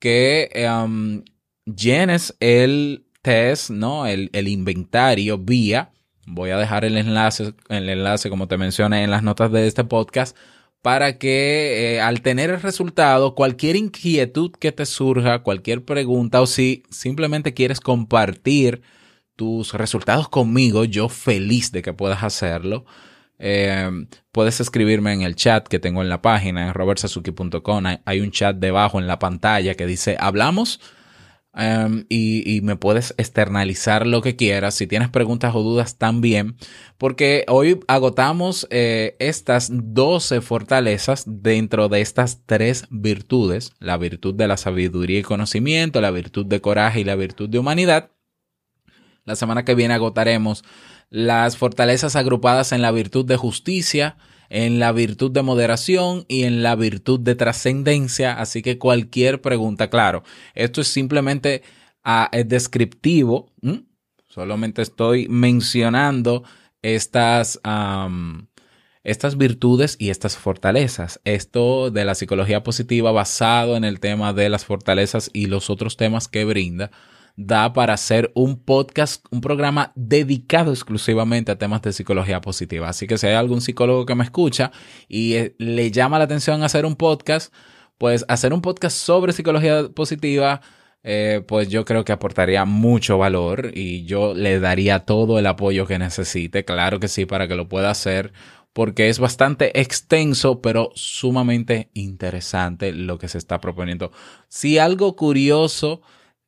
que 0.00 0.50
um, 0.68 1.22
llenes 1.64 2.36
el 2.40 3.06
test, 3.22 3.70
¿no? 3.70 4.06
El, 4.06 4.30
el 4.32 4.48
inventario 4.48 5.38
vía. 5.38 5.92
Voy 6.26 6.50
a 6.50 6.58
dejar 6.58 6.84
el 6.84 6.96
enlace, 6.96 7.54
el 7.68 7.88
enlace, 7.88 8.30
como 8.30 8.48
te 8.48 8.56
mencioné 8.56 9.04
en 9.04 9.10
las 9.10 9.22
notas 9.22 9.50
de 9.50 9.66
este 9.66 9.84
podcast, 9.84 10.36
para 10.82 11.18
que 11.18 11.94
eh, 11.94 12.00
al 12.00 12.22
tener 12.22 12.50
el 12.50 12.60
resultado, 12.60 13.34
cualquier 13.34 13.76
inquietud 13.76 14.52
que 14.52 14.72
te 14.72 14.86
surja, 14.86 15.40
cualquier 15.42 15.84
pregunta 15.84 16.40
o 16.40 16.46
si 16.46 16.82
simplemente 16.90 17.54
quieres 17.54 17.80
compartir 17.80 18.82
tus 19.36 19.72
resultados 19.74 20.28
conmigo, 20.28 20.84
yo 20.84 21.08
feliz 21.08 21.72
de 21.72 21.82
que 21.82 21.92
puedas 21.92 22.22
hacerlo. 22.22 22.84
Eh, 23.38 23.90
puedes 24.30 24.60
escribirme 24.60 25.12
en 25.12 25.22
el 25.22 25.34
chat 25.34 25.66
que 25.66 25.80
tengo 25.80 26.02
en 26.02 26.08
la 26.08 26.22
página, 26.22 26.66
en 26.66 26.74
robertsazuki.com. 26.74 27.86
Hay, 27.86 27.98
hay 28.04 28.20
un 28.20 28.30
chat 28.30 28.56
debajo 28.56 29.00
en 29.00 29.08
la 29.08 29.18
pantalla 29.18 29.74
que 29.74 29.86
dice, 29.86 30.16
hablamos. 30.18 30.80
Y, 31.54 32.42
y, 32.50 32.62
me 32.62 32.76
puedes 32.76 33.14
externalizar 33.18 34.06
lo 34.06 34.22
que 34.22 34.36
quieras. 34.36 34.74
Si 34.74 34.86
tienes 34.86 35.10
preguntas 35.10 35.54
o 35.54 35.62
dudas 35.62 35.98
también, 35.98 36.56
porque 36.96 37.44
hoy 37.46 37.78
agotamos 37.88 38.66
eh, 38.70 39.16
estas 39.18 39.68
12 39.70 40.40
fortalezas 40.40 41.24
dentro 41.26 41.90
de 41.90 42.00
estas 42.00 42.40
tres 42.46 42.86
virtudes, 42.88 43.72
la 43.80 43.98
virtud 43.98 44.34
de 44.34 44.48
la 44.48 44.56
sabiduría 44.56 45.18
y 45.18 45.22
conocimiento, 45.22 46.00
la 46.00 46.10
virtud 46.10 46.46
de 46.46 46.62
coraje 46.62 47.00
y 47.00 47.04
la 47.04 47.16
virtud 47.16 47.50
de 47.50 47.58
humanidad. 47.58 48.10
La 49.24 49.36
semana 49.36 49.66
que 49.66 49.74
viene 49.74 49.92
agotaremos 49.92 50.64
las 51.10 51.58
fortalezas 51.58 52.16
agrupadas 52.16 52.72
en 52.72 52.80
la 52.80 52.90
virtud 52.92 53.26
de 53.26 53.36
justicia, 53.36 54.16
en 54.52 54.78
la 54.78 54.92
virtud 54.92 55.30
de 55.30 55.40
moderación 55.40 56.26
y 56.28 56.44
en 56.44 56.62
la 56.62 56.76
virtud 56.76 57.18
de 57.20 57.34
trascendencia. 57.34 58.34
Así 58.38 58.60
que 58.60 58.78
cualquier 58.78 59.40
pregunta, 59.40 59.88
claro, 59.88 60.24
esto 60.54 60.82
es 60.82 60.88
simplemente 60.88 61.62
es 62.32 62.48
descriptivo. 62.48 63.50
Solamente 64.28 64.82
estoy 64.82 65.26
mencionando 65.28 66.44
estas, 66.82 67.60
estas 69.02 69.38
virtudes 69.38 69.96
y 69.98 70.10
estas 70.10 70.36
fortalezas. 70.36 71.18
Esto 71.24 71.90
de 71.90 72.04
la 72.04 72.14
psicología 72.14 72.62
positiva 72.62 73.10
basado 73.10 73.74
en 73.76 73.84
el 73.84 74.00
tema 74.00 74.34
de 74.34 74.50
las 74.50 74.66
fortalezas 74.66 75.30
y 75.32 75.46
los 75.46 75.70
otros 75.70 75.96
temas 75.96 76.28
que 76.28 76.44
brinda 76.44 76.90
da 77.36 77.72
para 77.72 77.94
hacer 77.94 78.30
un 78.34 78.58
podcast, 78.58 79.24
un 79.30 79.40
programa 79.40 79.92
dedicado 79.94 80.70
exclusivamente 80.72 81.52
a 81.52 81.58
temas 81.58 81.82
de 81.82 81.92
psicología 81.92 82.40
positiva. 82.40 82.88
Así 82.88 83.06
que 83.06 83.18
si 83.18 83.26
hay 83.26 83.34
algún 83.34 83.60
psicólogo 83.60 84.06
que 84.06 84.14
me 84.14 84.24
escucha 84.24 84.72
y 85.08 85.34
eh, 85.34 85.54
le 85.58 85.90
llama 85.90 86.18
la 86.18 86.24
atención 86.24 86.62
hacer 86.62 86.84
un 86.84 86.96
podcast, 86.96 87.52
pues 87.98 88.24
hacer 88.28 88.52
un 88.52 88.62
podcast 88.62 88.96
sobre 88.96 89.32
psicología 89.32 89.88
positiva, 89.94 90.60
eh, 91.04 91.42
pues 91.46 91.68
yo 91.68 91.84
creo 91.84 92.04
que 92.04 92.12
aportaría 92.12 92.64
mucho 92.64 93.18
valor 93.18 93.72
y 93.74 94.04
yo 94.04 94.34
le 94.34 94.60
daría 94.60 95.00
todo 95.00 95.38
el 95.38 95.46
apoyo 95.46 95.86
que 95.86 95.98
necesite, 95.98 96.64
claro 96.64 97.00
que 97.00 97.08
sí, 97.08 97.26
para 97.26 97.48
que 97.48 97.56
lo 97.56 97.68
pueda 97.68 97.90
hacer, 97.90 98.32
porque 98.72 99.08
es 99.08 99.18
bastante 99.18 99.80
extenso, 99.80 100.60
pero 100.62 100.90
sumamente 100.94 101.90
interesante 101.94 102.92
lo 102.92 103.18
que 103.18 103.28
se 103.28 103.38
está 103.38 103.60
proponiendo. 103.60 104.12
Si 104.48 104.78
algo 104.78 105.16
curioso 105.16 106.02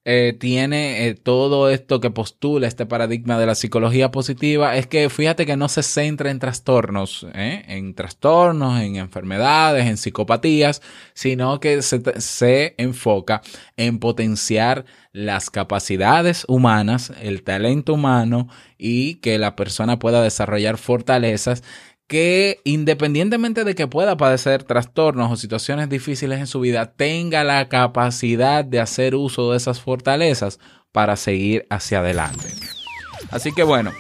eh, 0.07 0.37
tiene 0.39 1.07
eh, 1.07 1.15
todo 1.15 1.71
esto 1.71 1.99
que 1.99 2.11
postula 2.11 2.67
este 2.67 2.85
paradigma 2.85 3.39
de 3.39 3.47
la 3.47 3.55
psicología 3.55 4.11
positiva 4.11 4.77
es 4.77 4.87
que 4.87 5.09
fíjate 5.09 5.47
que 5.47 5.57
no 5.57 5.71
se 5.71 5.83
centra 5.83 6.31
en 6.31 6.39
trastornos, 6.39 7.27
¿eh? 7.35 7.65
en 7.69 7.95
trastornos, 7.95 8.81
en 8.83 8.97
enfermedades, 8.97 9.87
en 9.87 9.97
psicopatías, 9.97 10.83
sino 11.15 11.59
que 11.59 11.81
se, 11.81 12.03
se 12.21 12.75
enfoca 12.77 13.41
en 13.79 13.99
potenciar 13.99 14.85
las 15.13 15.49
capacidades 15.49 16.45
humanas, 16.49 17.11
el 17.23 17.43
talento 17.43 17.95
humano 17.95 18.49
y 18.77 19.15
que 19.17 19.39
la 19.39 19.57
persona 19.57 19.99
pueda 19.99 20.23
desarrollar 20.23 20.77
fortalezas 20.77 21.63
que 22.07 22.61
independientemente 22.65 23.65
de 23.65 23.75
que 23.75 23.87
pueda 23.87 24.17
padecer 24.17 24.63
trastornos 24.63 25.33
o 25.33 25.37
situaciones 25.37 25.89
difíciles 25.89 26.39
en 26.39 26.47
su 26.47 26.61
vida, 26.61 26.93
tenga 26.93 27.45
la 27.45 27.69
capacidad 27.69 28.65
de 28.65 28.81
hacer 28.81 29.15
uso 29.15 29.51
de 29.51 29.57
esas 29.57 29.81
fortalezas 29.81 30.61
para 30.93 31.17
seguir 31.17 31.67
hacia 31.71 32.01
adelante. 32.01 32.49
Así 33.31 33.53
que 33.53 33.63
bueno, 33.63 33.93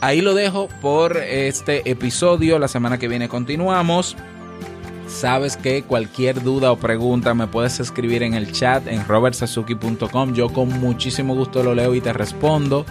ahí 0.00 0.20
lo 0.20 0.34
dejo 0.34 0.68
por 0.80 1.18
este 1.18 1.88
episodio. 1.90 2.58
La 2.58 2.68
semana 2.68 2.98
que 2.98 3.08
viene 3.08 3.28
continuamos. 3.28 4.16
Sabes 5.08 5.56
que 5.56 5.84
cualquier 5.84 6.42
duda 6.42 6.72
o 6.72 6.76
pregunta 6.78 7.32
me 7.32 7.46
puedes 7.46 7.78
escribir 7.78 8.24
en 8.24 8.34
el 8.34 8.50
chat 8.50 8.88
en 8.88 9.06
robertsazuki.com. 9.06 10.34
Yo 10.34 10.48
con 10.48 10.68
muchísimo 10.80 11.36
gusto 11.36 11.62
lo 11.62 11.74
leo 11.74 11.94
y 11.94 12.00
te 12.00 12.12
respondo. 12.12 12.84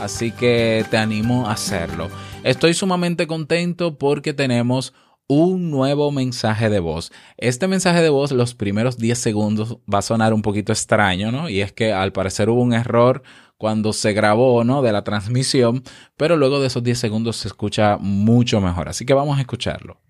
Así 0.00 0.30
que 0.30 0.84
te 0.90 0.96
animo 0.96 1.48
a 1.48 1.52
hacerlo. 1.52 2.08
Estoy 2.44 2.74
sumamente 2.74 3.26
contento 3.26 3.98
porque 3.98 4.32
tenemos 4.32 4.94
un 5.26 5.70
nuevo 5.70 6.10
mensaje 6.12 6.70
de 6.70 6.78
voz. 6.78 7.12
Este 7.36 7.66
mensaje 7.66 8.00
de 8.00 8.08
voz, 8.08 8.32
los 8.32 8.54
primeros 8.54 8.96
10 8.96 9.18
segundos, 9.18 9.78
va 9.92 9.98
a 9.98 10.02
sonar 10.02 10.32
un 10.32 10.42
poquito 10.42 10.72
extraño, 10.72 11.32
¿no? 11.32 11.48
Y 11.48 11.60
es 11.60 11.72
que 11.72 11.92
al 11.92 12.12
parecer 12.12 12.48
hubo 12.48 12.62
un 12.62 12.72
error 12.72 13.22
cuando 13.58 13.92
se 13.92 14.12
grabó, 14.12 14.64
¿no? 14.64 14.82
De 14.82 14.92
la 14.92 15.02
transmisión, 15.02 15.82
pero 16.16 16.36
luego 16.36 16.60
de 16.60 16.68
esos 16.68 16.82
10 16.82 16.98
segundos 16.98 17.36
se 17.36 17.48
escucha 17.48 17.98
mucho 17.98 18.60
mejor. 18.60 18.88
Así 18.88 19.04
que 19.04 19.14
vamos 19.14 19.36
a 19.36 19.40
escucharlo. 19.40 20.00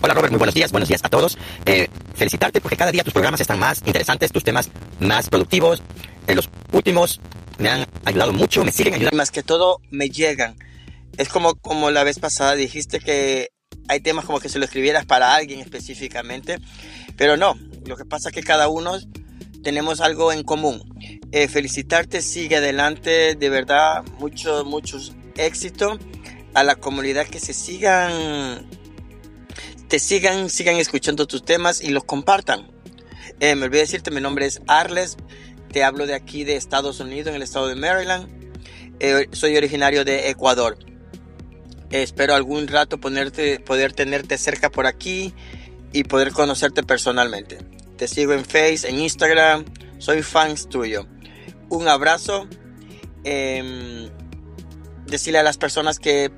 Hola 0.00 0.14
Robert, 0.14 0.30
muy 0.30 0.38
buenos 0.38 0.54
días, 0.54 0.70
buenos 0.70 0.88
días 0.88 1.04
a 1.04 1.08
todos. 1.08 1.36
Eh, 1.66 1.88
felicitarte 2.14 2.60
porque 2.60 2.76
cada 2.76 2.92
día 2.92 3.02
tus 3.02 3.12
programas 3.12 3.40
están 3.40 3.58
más 3.58 3.82
interesantes, 3.84 4.32
tus 4.32 4.44
temas 4.44 4.70
más 5.00 5.28
productivos. 5.28 5.82
En 6.28 6.36
los 6.36 6.48
últimos 6.72 7.20
me 7.58 7.70
han 7.70 7.86
ayudado 8.04 8.32
mucho, 8.32 8.62
me 8.64 8.70
siguen 8.70 8.94
ayudando. 8.94 9.16
Más 9.16 9.30
que 9.30 9.42
todo 9.42 9.80
me 9.90 10.10
llegan. 10.10 10.56
Es 11.16 11.28
como, 11.28 11.54
como 11.56 11.90
la 11.90 12.04
vez 12.04 12.18
pasada 12.18 12.54
dijiste 12.54 13.00
que 13.00 13.48
hay 13.88 14.00
temas 14.00 14.26
como 14.26 14.38
que 14.38 14.50
se 14.50 14.58
lo 14.58 14.66
escribieras 14.66 15.06
para 15.06 15.34
alguien 15.34 15.58
específicamente, 15.60 16.58
pero 17.16 17.36
no, 17.36 17.54
lo 17.86 17.96
que 17.96 18.04
pasa 18.04 18.28
es 18.28 18.34
que 18.34 18.42
cada 18.42 18.68
uno 18.68 18.98
tenemos 19.64 20.00
algo 20.00 20.30
en 20.30 20.44
común. 20.44 20.82
Eh, 21.32 21.48
felicitarte, 21.48 22.20
sigue 22.20 22.56
adelante, 22.56 23.34
de 23.34 23.48
verdad, 23.48 24.04
mucho, 24.18 24.64
mucho 24.66 24.98
éxito 25.36 25.98
a 26.54 26.62
la 26.62 26.76
comunidad 26.76 27.26
que 27.26 27.40
se 27.40 27.54
sigan, 27.54 28.68
te 29.88 29.98
sigan, 29.98 30.50
sigan 30.50 30.76
escuchando 30.76 31.26
tus 31.26 31.42
temas 31.42 31.82
y 31.82 31.88
los 31.88 32.04
compartan. 32.04 32.70
Eh, 33.40 33.54
me 33.54 33.66
olvidé 33.66 33.82
decirte, 33.82 34.10
mi 34.10 34.20
nombre 34.20 34.46
es 34.46 34.60
Arles, 34.66 35.16
te 35.72 35.84
hablo 35.84 36.06
de 36.06 36.14
aquí 36.14 36.44
de 36.44 36.56
Estados 36.56 37.00
Unidos, 37.00 37.28
en 37.28 37.34
el 37.34 37.42
estado 37.42 37.68
de 37.68 37.74
Maryland. 37.74 38.28
Eh, 39.00 39.28
soy 39.32 39.56
originario 39.56 40.04
de 40.04 40.30
Ecuador. 40.30 40.78
espero 41.90 42.34
algún 42.34 42.68
rato 42.68 42.98
ponerte, 42.98 43.60
poder 43.60 43.92
tenerte 43.92 44.36
cerca 44.36 44.70
por 44.70 44.86
aquí 44.86 45.32
y 45.92 46.04
poder 46.04 46.32
conocerte 46.32 46.82
personalmente. 46.82 47.58
Te 47.96 48.06
sigo 48.08 48.34
en 48.34 48.44
Face, 48.44 48.88
en 48.88 49.00
Instagram, 49.00 49.64
soy 49.98 50.22
fans 50.22 50.68
tuyo. 50.68 51.06
Un 51.70 51.88
abrazo. 51.88 52.46
Em, 53.24 54.08
decirle 55.06 55.38
a 55.38 55.42
las 55.42 55.56
personas 55.56 55.98
que 55.98 56.30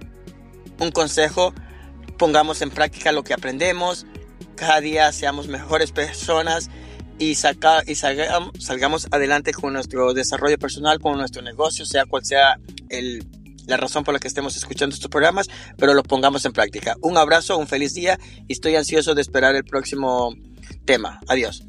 un 0.78 0.90
consejo, 0.90 1.52
pongamos 2.16 2.62
en 2.62 2.70
práctica 2.70 3.12
lo 3.12 3.24
que 3.24 3.34
aprendemos, 3.34 4.06
cada 4.56 4.80
día 4.80 5.10
seamos 5.12 5.48
mejores 5.48 5.92
personas 5.92 6.70
y, 7.20 7.34
saca, 7.34 7.84
y 7.86 7.94
salgamos, 7.94 9.06
adelante 9.10 9.52
con 9.52 9.74
nuestro 9.74 10.14
desarrollo 10.14 10.58
personal, 10.58 10.98
con 10.98 11.18
nuestro 11.18 11.42
negocio, 11.42 11.84
sea 11.84 12.06
cual 12.06 12.24
sea 12.24 12.58
el, 12.88 13.28
la 13.66 13.76
razón 13.76 14.04
por 14.04 14.14
la 14.14 14.20
que 14.20 14.26
estemos 14.26 14.56
escuchando 14.56 14.94
estos 14.94 15.10
programas, 15.10 15.48
pero 15.76 15.92
lo 15.92 16.02
pongamos 16.02 16.46
en 16.46 16.52
práctica. 16.52 16.96
Un 17.02 17.18
abrazo, 17.18 17.58
un 17.58 17.68
feliz 17.68 17.92
día 17.92 18.18
y 18.48 18.54
estoy 18.54 18.74
ansioso 18.74 19.14
de 19.14 19.20
esperar 19.20 19.54
el 19.54 19.64
próximo 19.64 20.34
tema. 20.86 21.20
Adiós. 21.28 21.62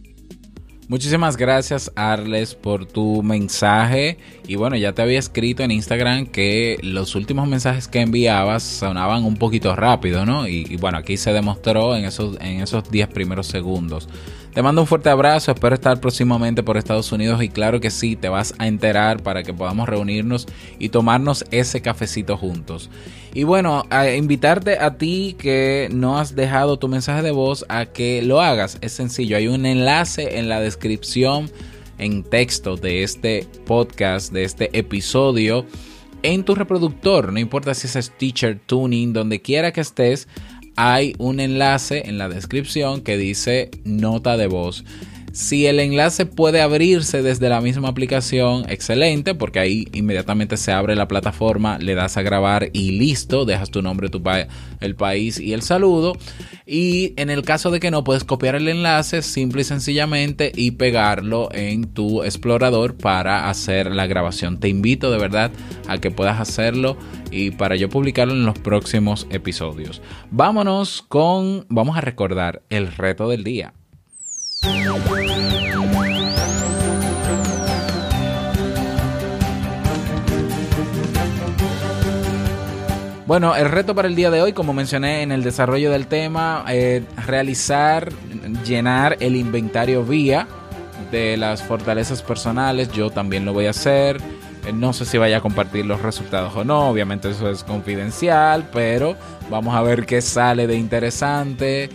Muchísimas 0.87 1.37
gracias 1.37 1.89
Arles 1.95 2.53
por 2.53 2.85
tu 2.85 3.23
mensaje 3.23 4.17
y 4.45 4.55
bueno 4.55 4.75
ya 4.75 4.91
te 4.91 5.01
había 5.01 5.19
escrito 5.19 5.63
en 5.63 5.71
Instagram 5.71 6.25
que 6.25 6.79
los 6.83 7.15
últimos 7.15 7.47
mensajes 7.47 7.87
que 7.87 8.01
enviabas 8.01 8.61
sonaban 8.61 9.23
un 9.23 9.37
poquito 9.37 9.73
rápido, 9.73 10.25
¿no? 10.25 10.49
Y, 10.49 10.67
y 10.69 10.75
bueno 10.75 10.97
aquí 10.97 11.15
se 11.15 11.31
demostró 11.31 11.95
en 11.95 12.03
esos 12.03 12.35
en 12.41 12.59
esos 12.59 12.91
10 12.91 13.07
primeros 13.07 13.47
segundos. 13.47 14.09
Te 14.53 14.61
mando 14.61 14.81
un 14.81 14.87
fuerte 14.87 15.09
abrazo, 15.09 15.53
espero 15.53 15.75
estar 15.75 16.01
próximamente 16.01 16.61
por 16.61 16.75
Estados 16.75 17.09
Unidos 17.13 17.41
y 17.41 17.47
claro 17.47 17.79
que 17.79 17.89
sí, 17.89 18.17
te 18.17 18.27
vas 18.27 18.53
a 18.57 18.67
enterar 18.67 19.23
para 19.23 19.43
que 19.43 19.53
podamos 19.53 19.87
reunirnos 19.87 20.45
y 20.77 20.89
tomarnos 20.89 21.45
ese 21.51 21.81
cafecito 21.81 22.35
juntos. 22.35 22.89
Y 23.33 23.43
bueno, 23.43 23.85
a 23.89 24.09
invitarte 24.09 24.77
a 24.77 24.97
ti 24.97 25.37
que 25.39 25.87
no 25.89 26.19
has 26.19 26.35
dejado 26.35 26.77
tu 26.77 26.89
mensaje 26.89 27.21
de 27.21 27.31
voz 27.31 27.63
a 27.69 27.85
que 27.85 28.21
lo 28.23 28.41
hagas. 28.41 28.77
Es 28.81 28.91
sencillo, 28.91 29.37
hay 29.37 29.47
un 29.47 29.65
enlace 29.65 30.37
en 30.37 30.49
la 30.49 30.59
descripción 30.59 31.49
en 31.97 32.23
texto 32.23 32.75
de 32.75 33.03
este 33.03 33.47
podcast, 33.65 34.33
de 34.33 34.43
este 34.43 34.77
episodio 34.77 35.65
en 36.23 36.43
tu 36.43 36.53
reproductor, 36.55 37.33
no 37.33 37.39
importa 37.39 37.73
si 37.73 37.87
es 37.97 38.11
Teacher 38.17 38.59
Tuning, 38.59 39.13
donde 39.13 39.41
quiera 39.41 39.71
que 39.71 39.81
estés, 39.81 40.27
hay 40.83 41.13
un 41.19 41.39
enlace 41.39 42.09
en 42.09 42.17
la 42.17 42.27
descripción 42.27 43.01
que 43.01 43.15
dice 43.15 43.69
nota 43.83 44.35
de 44.35 44.47
voz. 44.47 44.83
Si 45.33 45.65
el 45.65 45.79
enlace 45.79 46.25
puede 46.25 46.61
abrirse 46.61 47.21
desde 47.21 47.47
la 47.47 47.61
misma 47.61 47.87
aplicación, 47.87 48.65
excelente, 48.69 49.33
porque 49.33 49.59
ahí 49.59 49.87
inmediatamente 49.93 50.57
se 50.57 50.73
abre 50.73 50.95
la 50.95 51.07
plataforma, 51.07 51.77
le 51.79 51.95
das 51.95 52.17
a 52.17 52.21
grabar 52.21 52.69
y 52.73 52.91
listo, 52.91 53.45
dejas 53.45 53.71
tu 53.71 53.81
nombre, 53.81 54.09
tu 54.09 54.21
pa 54.21 54.47
el 54.81 54.95
país 54.95 55.39
y 55.39 55.53
el 55.53 55.61
saludo. 55.61 56.17
Y 56.65 57.13
en 57.15 57.29
el 57.29 57.43
caso 57.43 57.71
de 57.71 57.79
que 57.79 57.91
no, 57.91 58.03
puedes 58.03 58.25
copiar 58.25 58.55
el 58.55 58.67
enlace 58.67 59.21
simple 59.21 59.61
y 59.61 59.65
sencillamente 59.65 60.51
y 60.53 60.71
pegarlo 60.71 61.47
en 61.53 61.93
tu 61.93 62.23
explorador 62.23 62.97
para 62.97 63.49
hacer 63.49 63.95
la 63.95 64.07
grabación. 64.07 64.59
Te 64.59 64.67
invito 64.67 65.11
de 65.11 65.17
verdad 65.17 65.51
a 65.87 65.97
que 65.99 66.11
puedas 66.11 66.41
hacerlo 66.41 66.97
y 67.31 67.51
para 67.51 67.77
yo 67.77 67.89
publicarlo 67.89 68.33
en 68.33 68.45
los 68.45 68.59
próximos 68.59 69.27
episodios. 69.29 70.01
Vámonos 70.29 71.03
con, 71.07 71.65
vamos 71.69 71.97
a 71.97 72.01
recordar 72.01 72.63
el 72.69 72.91
reto 72.91 73.29
del 73.29 73.45
día. 73.45 73.73
Bueno, 83.31 83.55
el 83.55 83.69
reto 83.69 83.95
para 83.95 84.09
el 84.09 84.15
día 84.15 84.29
de 84.29 84.41
hoy, 84.41 84.51
como 84.51 84.73
mencioné 84.73 85.21
en 85.21 85.31
el 85.31 85.41
desarrollo 85.41 85.89
del 85.89 86.07
tema, 86.07 86.65
eh, 86.67 87.01
realizar, 87.25 88.11
llenar 88.65 89.15
el 89.21 89.37
inventario 89.37 90.03
vía 90.03 90.49
de 91.13 91.37
las 91.37 91.63
fortalezas 91.63 92.21
personales. 92.23 92.91
Yo 92.91 93.09
también 93.09 93.45
lo 93.45 93.53
voy 93.53 93.67
a 93.67 93.69
hacer. 93.69 94.17
Eh, 94.67 94.73
No 94.73 94.91
sé 94.91 95.05
si 95.05 95.17
vaya 95.17 95.37
a 95.37 95.39
compartir 95.39 95.85
los 95.85 96.01
resultados 96.01 96.53
o 96.57 96.65
no. 96.65 96.89
Obviamente 96.89 97.29
eso 97.29 97.49
es 97.49 97.63
confidencial, 97.63 98.67
pero 98.73 99.15
vamos 99.49 99.75
a 99.75 99.81
ver 99.81 100.05
qué 100.05 100.21
sale 100.21 100.67
de 100.67 100.75
interesante 100.75 101.89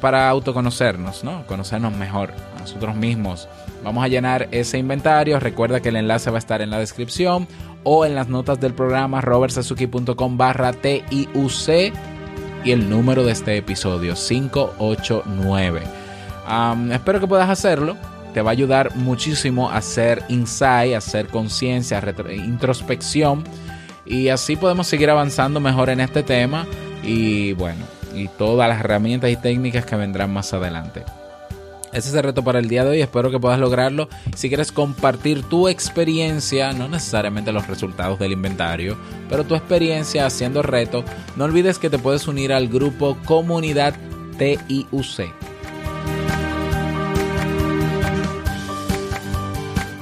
para 0.00 0.28
autoconocernos, 0.28 1.24
¿no? 1.24 1.44
Conocernos 1.48 1.92
mejor 1.92 2.34
a 2.56 2.60
nosotros 2.60 2.94
mismos. 2.94 3.48
Vamos 3.82 4.04
a 4.04 4.06
llenar 4.06 4.46
ese 4.52 4.78
inventario. 4.78 5.40
Recuerda 5.40 5.80
que 5.80 5.88
el 5.88 5.96
enlace 5.96 6.30
va 6.30 6.36
a 6.36 6.38
estar 6.38 6.62
en 6.62 6.70
la 6.70 6.78
descripción 6.78 7.48
o 7.84 8.04
en 8.04 8.14
las 8.14 8.28
notas 8.28 8.60
del 8.60 8.74
programa 8.74 9.20
robertsazuki.com 9.20 10.36
barra 10.36 10.72
TIUC 10.72 11.92
y 12.64 12.70
el 12.70 12.88
número 12.88 13.24
de 13.24 13.32
este 13.32 13.56
episodio 13.56 14.14
589. 14.14 15.82
Um, 16.48 16.92
espero 16.92 17.20
que 17.20 17.26
puedas 17.26 17.50
hacerlo. 17.50 17.96
Te 18.34 18.40
va 18.40 18.50
a 18.50 18.52
ayudar 18.52 18.96
muchísimo 18.96 19.70
a 19.70 19.76
hacer 19.76 20.22
insight, 20.28 20.94
a 20.94 20.98
hacer 20.98 21.26
conciencia, 21.28 22.02
introspección. 22.30 23.44
Y 24.06 24.28
así 24.28 24.56
podemos 24.56 24.86
seguir 24.86 25.10
avanzando 25.10 25.60
mejor 25.60 25.90
en 25.90 26.00
este 26.00 26.22
tema. 26.22 26.66
Y 27.02 27.52
bueno, 27.54 27.84
y 28.14 28.28
todas 28.28 28.68
las 28.68 28.80
herramientas 28.80 29.30
y 29.30 29.36
técnicas 29.36 29.84
que 29.84 29.96
vendrán 29.96 30.32
más 30.32 30.52
adelante. 30.54 31.04
Ese 31.92 32.08
es 32.08 32.14
el 32.14 32.22
reto 32.22 32.42
para 32.42 32.58
el 32.58 32.68
día 32.68 32.84
de 32.84 32.90
hoy, 32.90 33.00
espero 33.02 33.30
que 33.30 33.38
puedas 33.38 33.60
lograrlo. 33.60 34.08
Si 34.34 34.48
quieres 34.48 34.72
compartir 34.72 35.42
tu 35.42 35.68
experiencia, 35.68 36.72
no 36.72 36.88
necesariamente 36.88 37.52
los 37.52 37.66
resultados 37.66 38.18
del 38.18 38.32
inventario, 38.32 38.96
pero 39.28 39.44
tu 39.44 39.54
experiencia 39.54 40.24
haciendo 40.24 40.62
reto, 40.62 41.04
no 41.36 41.44
olvides 41.44 41.78
que 41.78 41.90
te 41.90 41.98
puedes 41.98 42.26
unir 42.26 42.52
al 42.54 42.68
grupo 42.68 43.18
Comunidad 43.26 43.94
TIUC. 44.38 45.32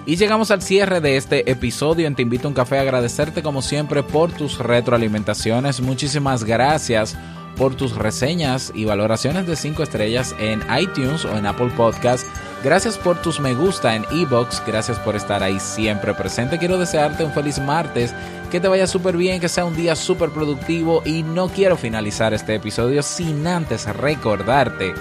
Y 0.07 0.16
llegamos 0.16 0.50
al 0.50 0.62
cierre 0.62 1.00
de 1.00 1.16
este 1.16 1.48
episodio 1.50 2.07
en 2.07 2.16
Te 2.16 2.22
Invito 2.22 2.48
a 2.48 2.50
un 2.50 2.55
Café. 2.55 2.81
Agradecerte 2.81 3.44
como 3.44 3.62
siempre 3.62 4.03
por 4.03 4.33
tus 4.33 4.59
retroalimentaciones. 4.59 5.81
Muchísimas 5.81 6.42
gracias 6.42 7.16
por 7.61 7.75
tus 7.75 7.94
reseñas 7.94 8.73
y 8.75 8.87
valoraciones 8.87 9.46
de 9.46 9.55
5 9.55 9.83
estrellas 9.83 10.35
en 10.38 10.62
iTunes 10.81 11.27
o 11.27 11.37
en 11.37 11.44
Apple 11.44 11.70
Podcast. 11.77 12.27
Gracias 12.64 12.96
por 12.96 13.20
tus 13.20 13.38
me 13.38 13.53
gusta 13.53 13.94
en 13.94 14.07
Ebox. 14.11 14.62
Gracias 14.66 14.99
por 14.99 15.14
estar 15.14 15.42
ahí 15.42 15.61
siempre 15.61 16.14
presente. 16.14 16.57
Quiero 16.57 16.79
desearte 16.79 17.23
un 17.23 17.33
feliz 17.33 17.59
martes. 17.59 18.14
Que 18.51 18.61
te 18.61 18.68
vaya 18.68 18.87
súper 18.87 19.14
bien, 19.14 19.40
que 19.40 19.51
sea 19.51 19.66
un 19.66 19.77
día 19.77 19.94
súper 19.94 20.31
productivo. 20.31 21.03
Y 21.05 21.23
no 21.23 21.51
quiero 21.51 21.77
finalizar 21.77 22.33
este 22.33 22.55
episodio 22.55 23.03
sin 23.03 23.46
antes 23.46 23.85
recordarte 23.94 24.94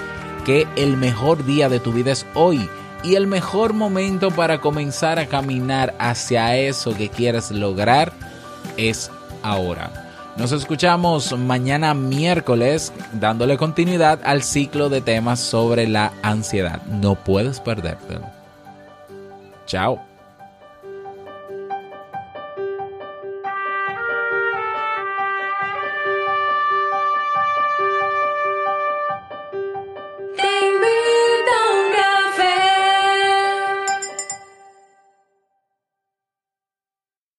que 0.46 0.68
el 0.76 0.98
mejor 0.98 1.46
día 1.46 1.70
de 1.70 1.80
tu 1.80 1.94
vida 1.94 2.12
es 2.12 2.26
hoy. 2.34 2.70
Y 3.04 3.16
el 3.16 3.26
mejor 3.26 3.72
momento 3.72 4.32
para 4.32 4.60
comenzar 4.60 5.18
a 5.18 5.28
caminar 5.28 5.96
hacia 5.98 6.58
eso 6.58 6.94
que 6.94 7.08
quieres 7.08 7.52
lograr 7.52 8.12
es 8.76 9.10
ahora. 9.44 9.99
Nos 10.40 10.54
escuchamos 10.54 11.38
mañana 11.38 11.94
miércoles 11.94 12.94
dándole 13.12 13.58
continuidad 13.58 14.22
al 14.24 14.42
ciclo 14.42 14.88
de 14.88 15.02
temas 15.02 15.42
sobre 15.42 15.86
la 15.86 16.14
ansiedad. 16.22 16.82
No 16.84 17.16
puedes 17.16 17.60
perdértelo. 17.60 18.26
Chao. 19.66 20.09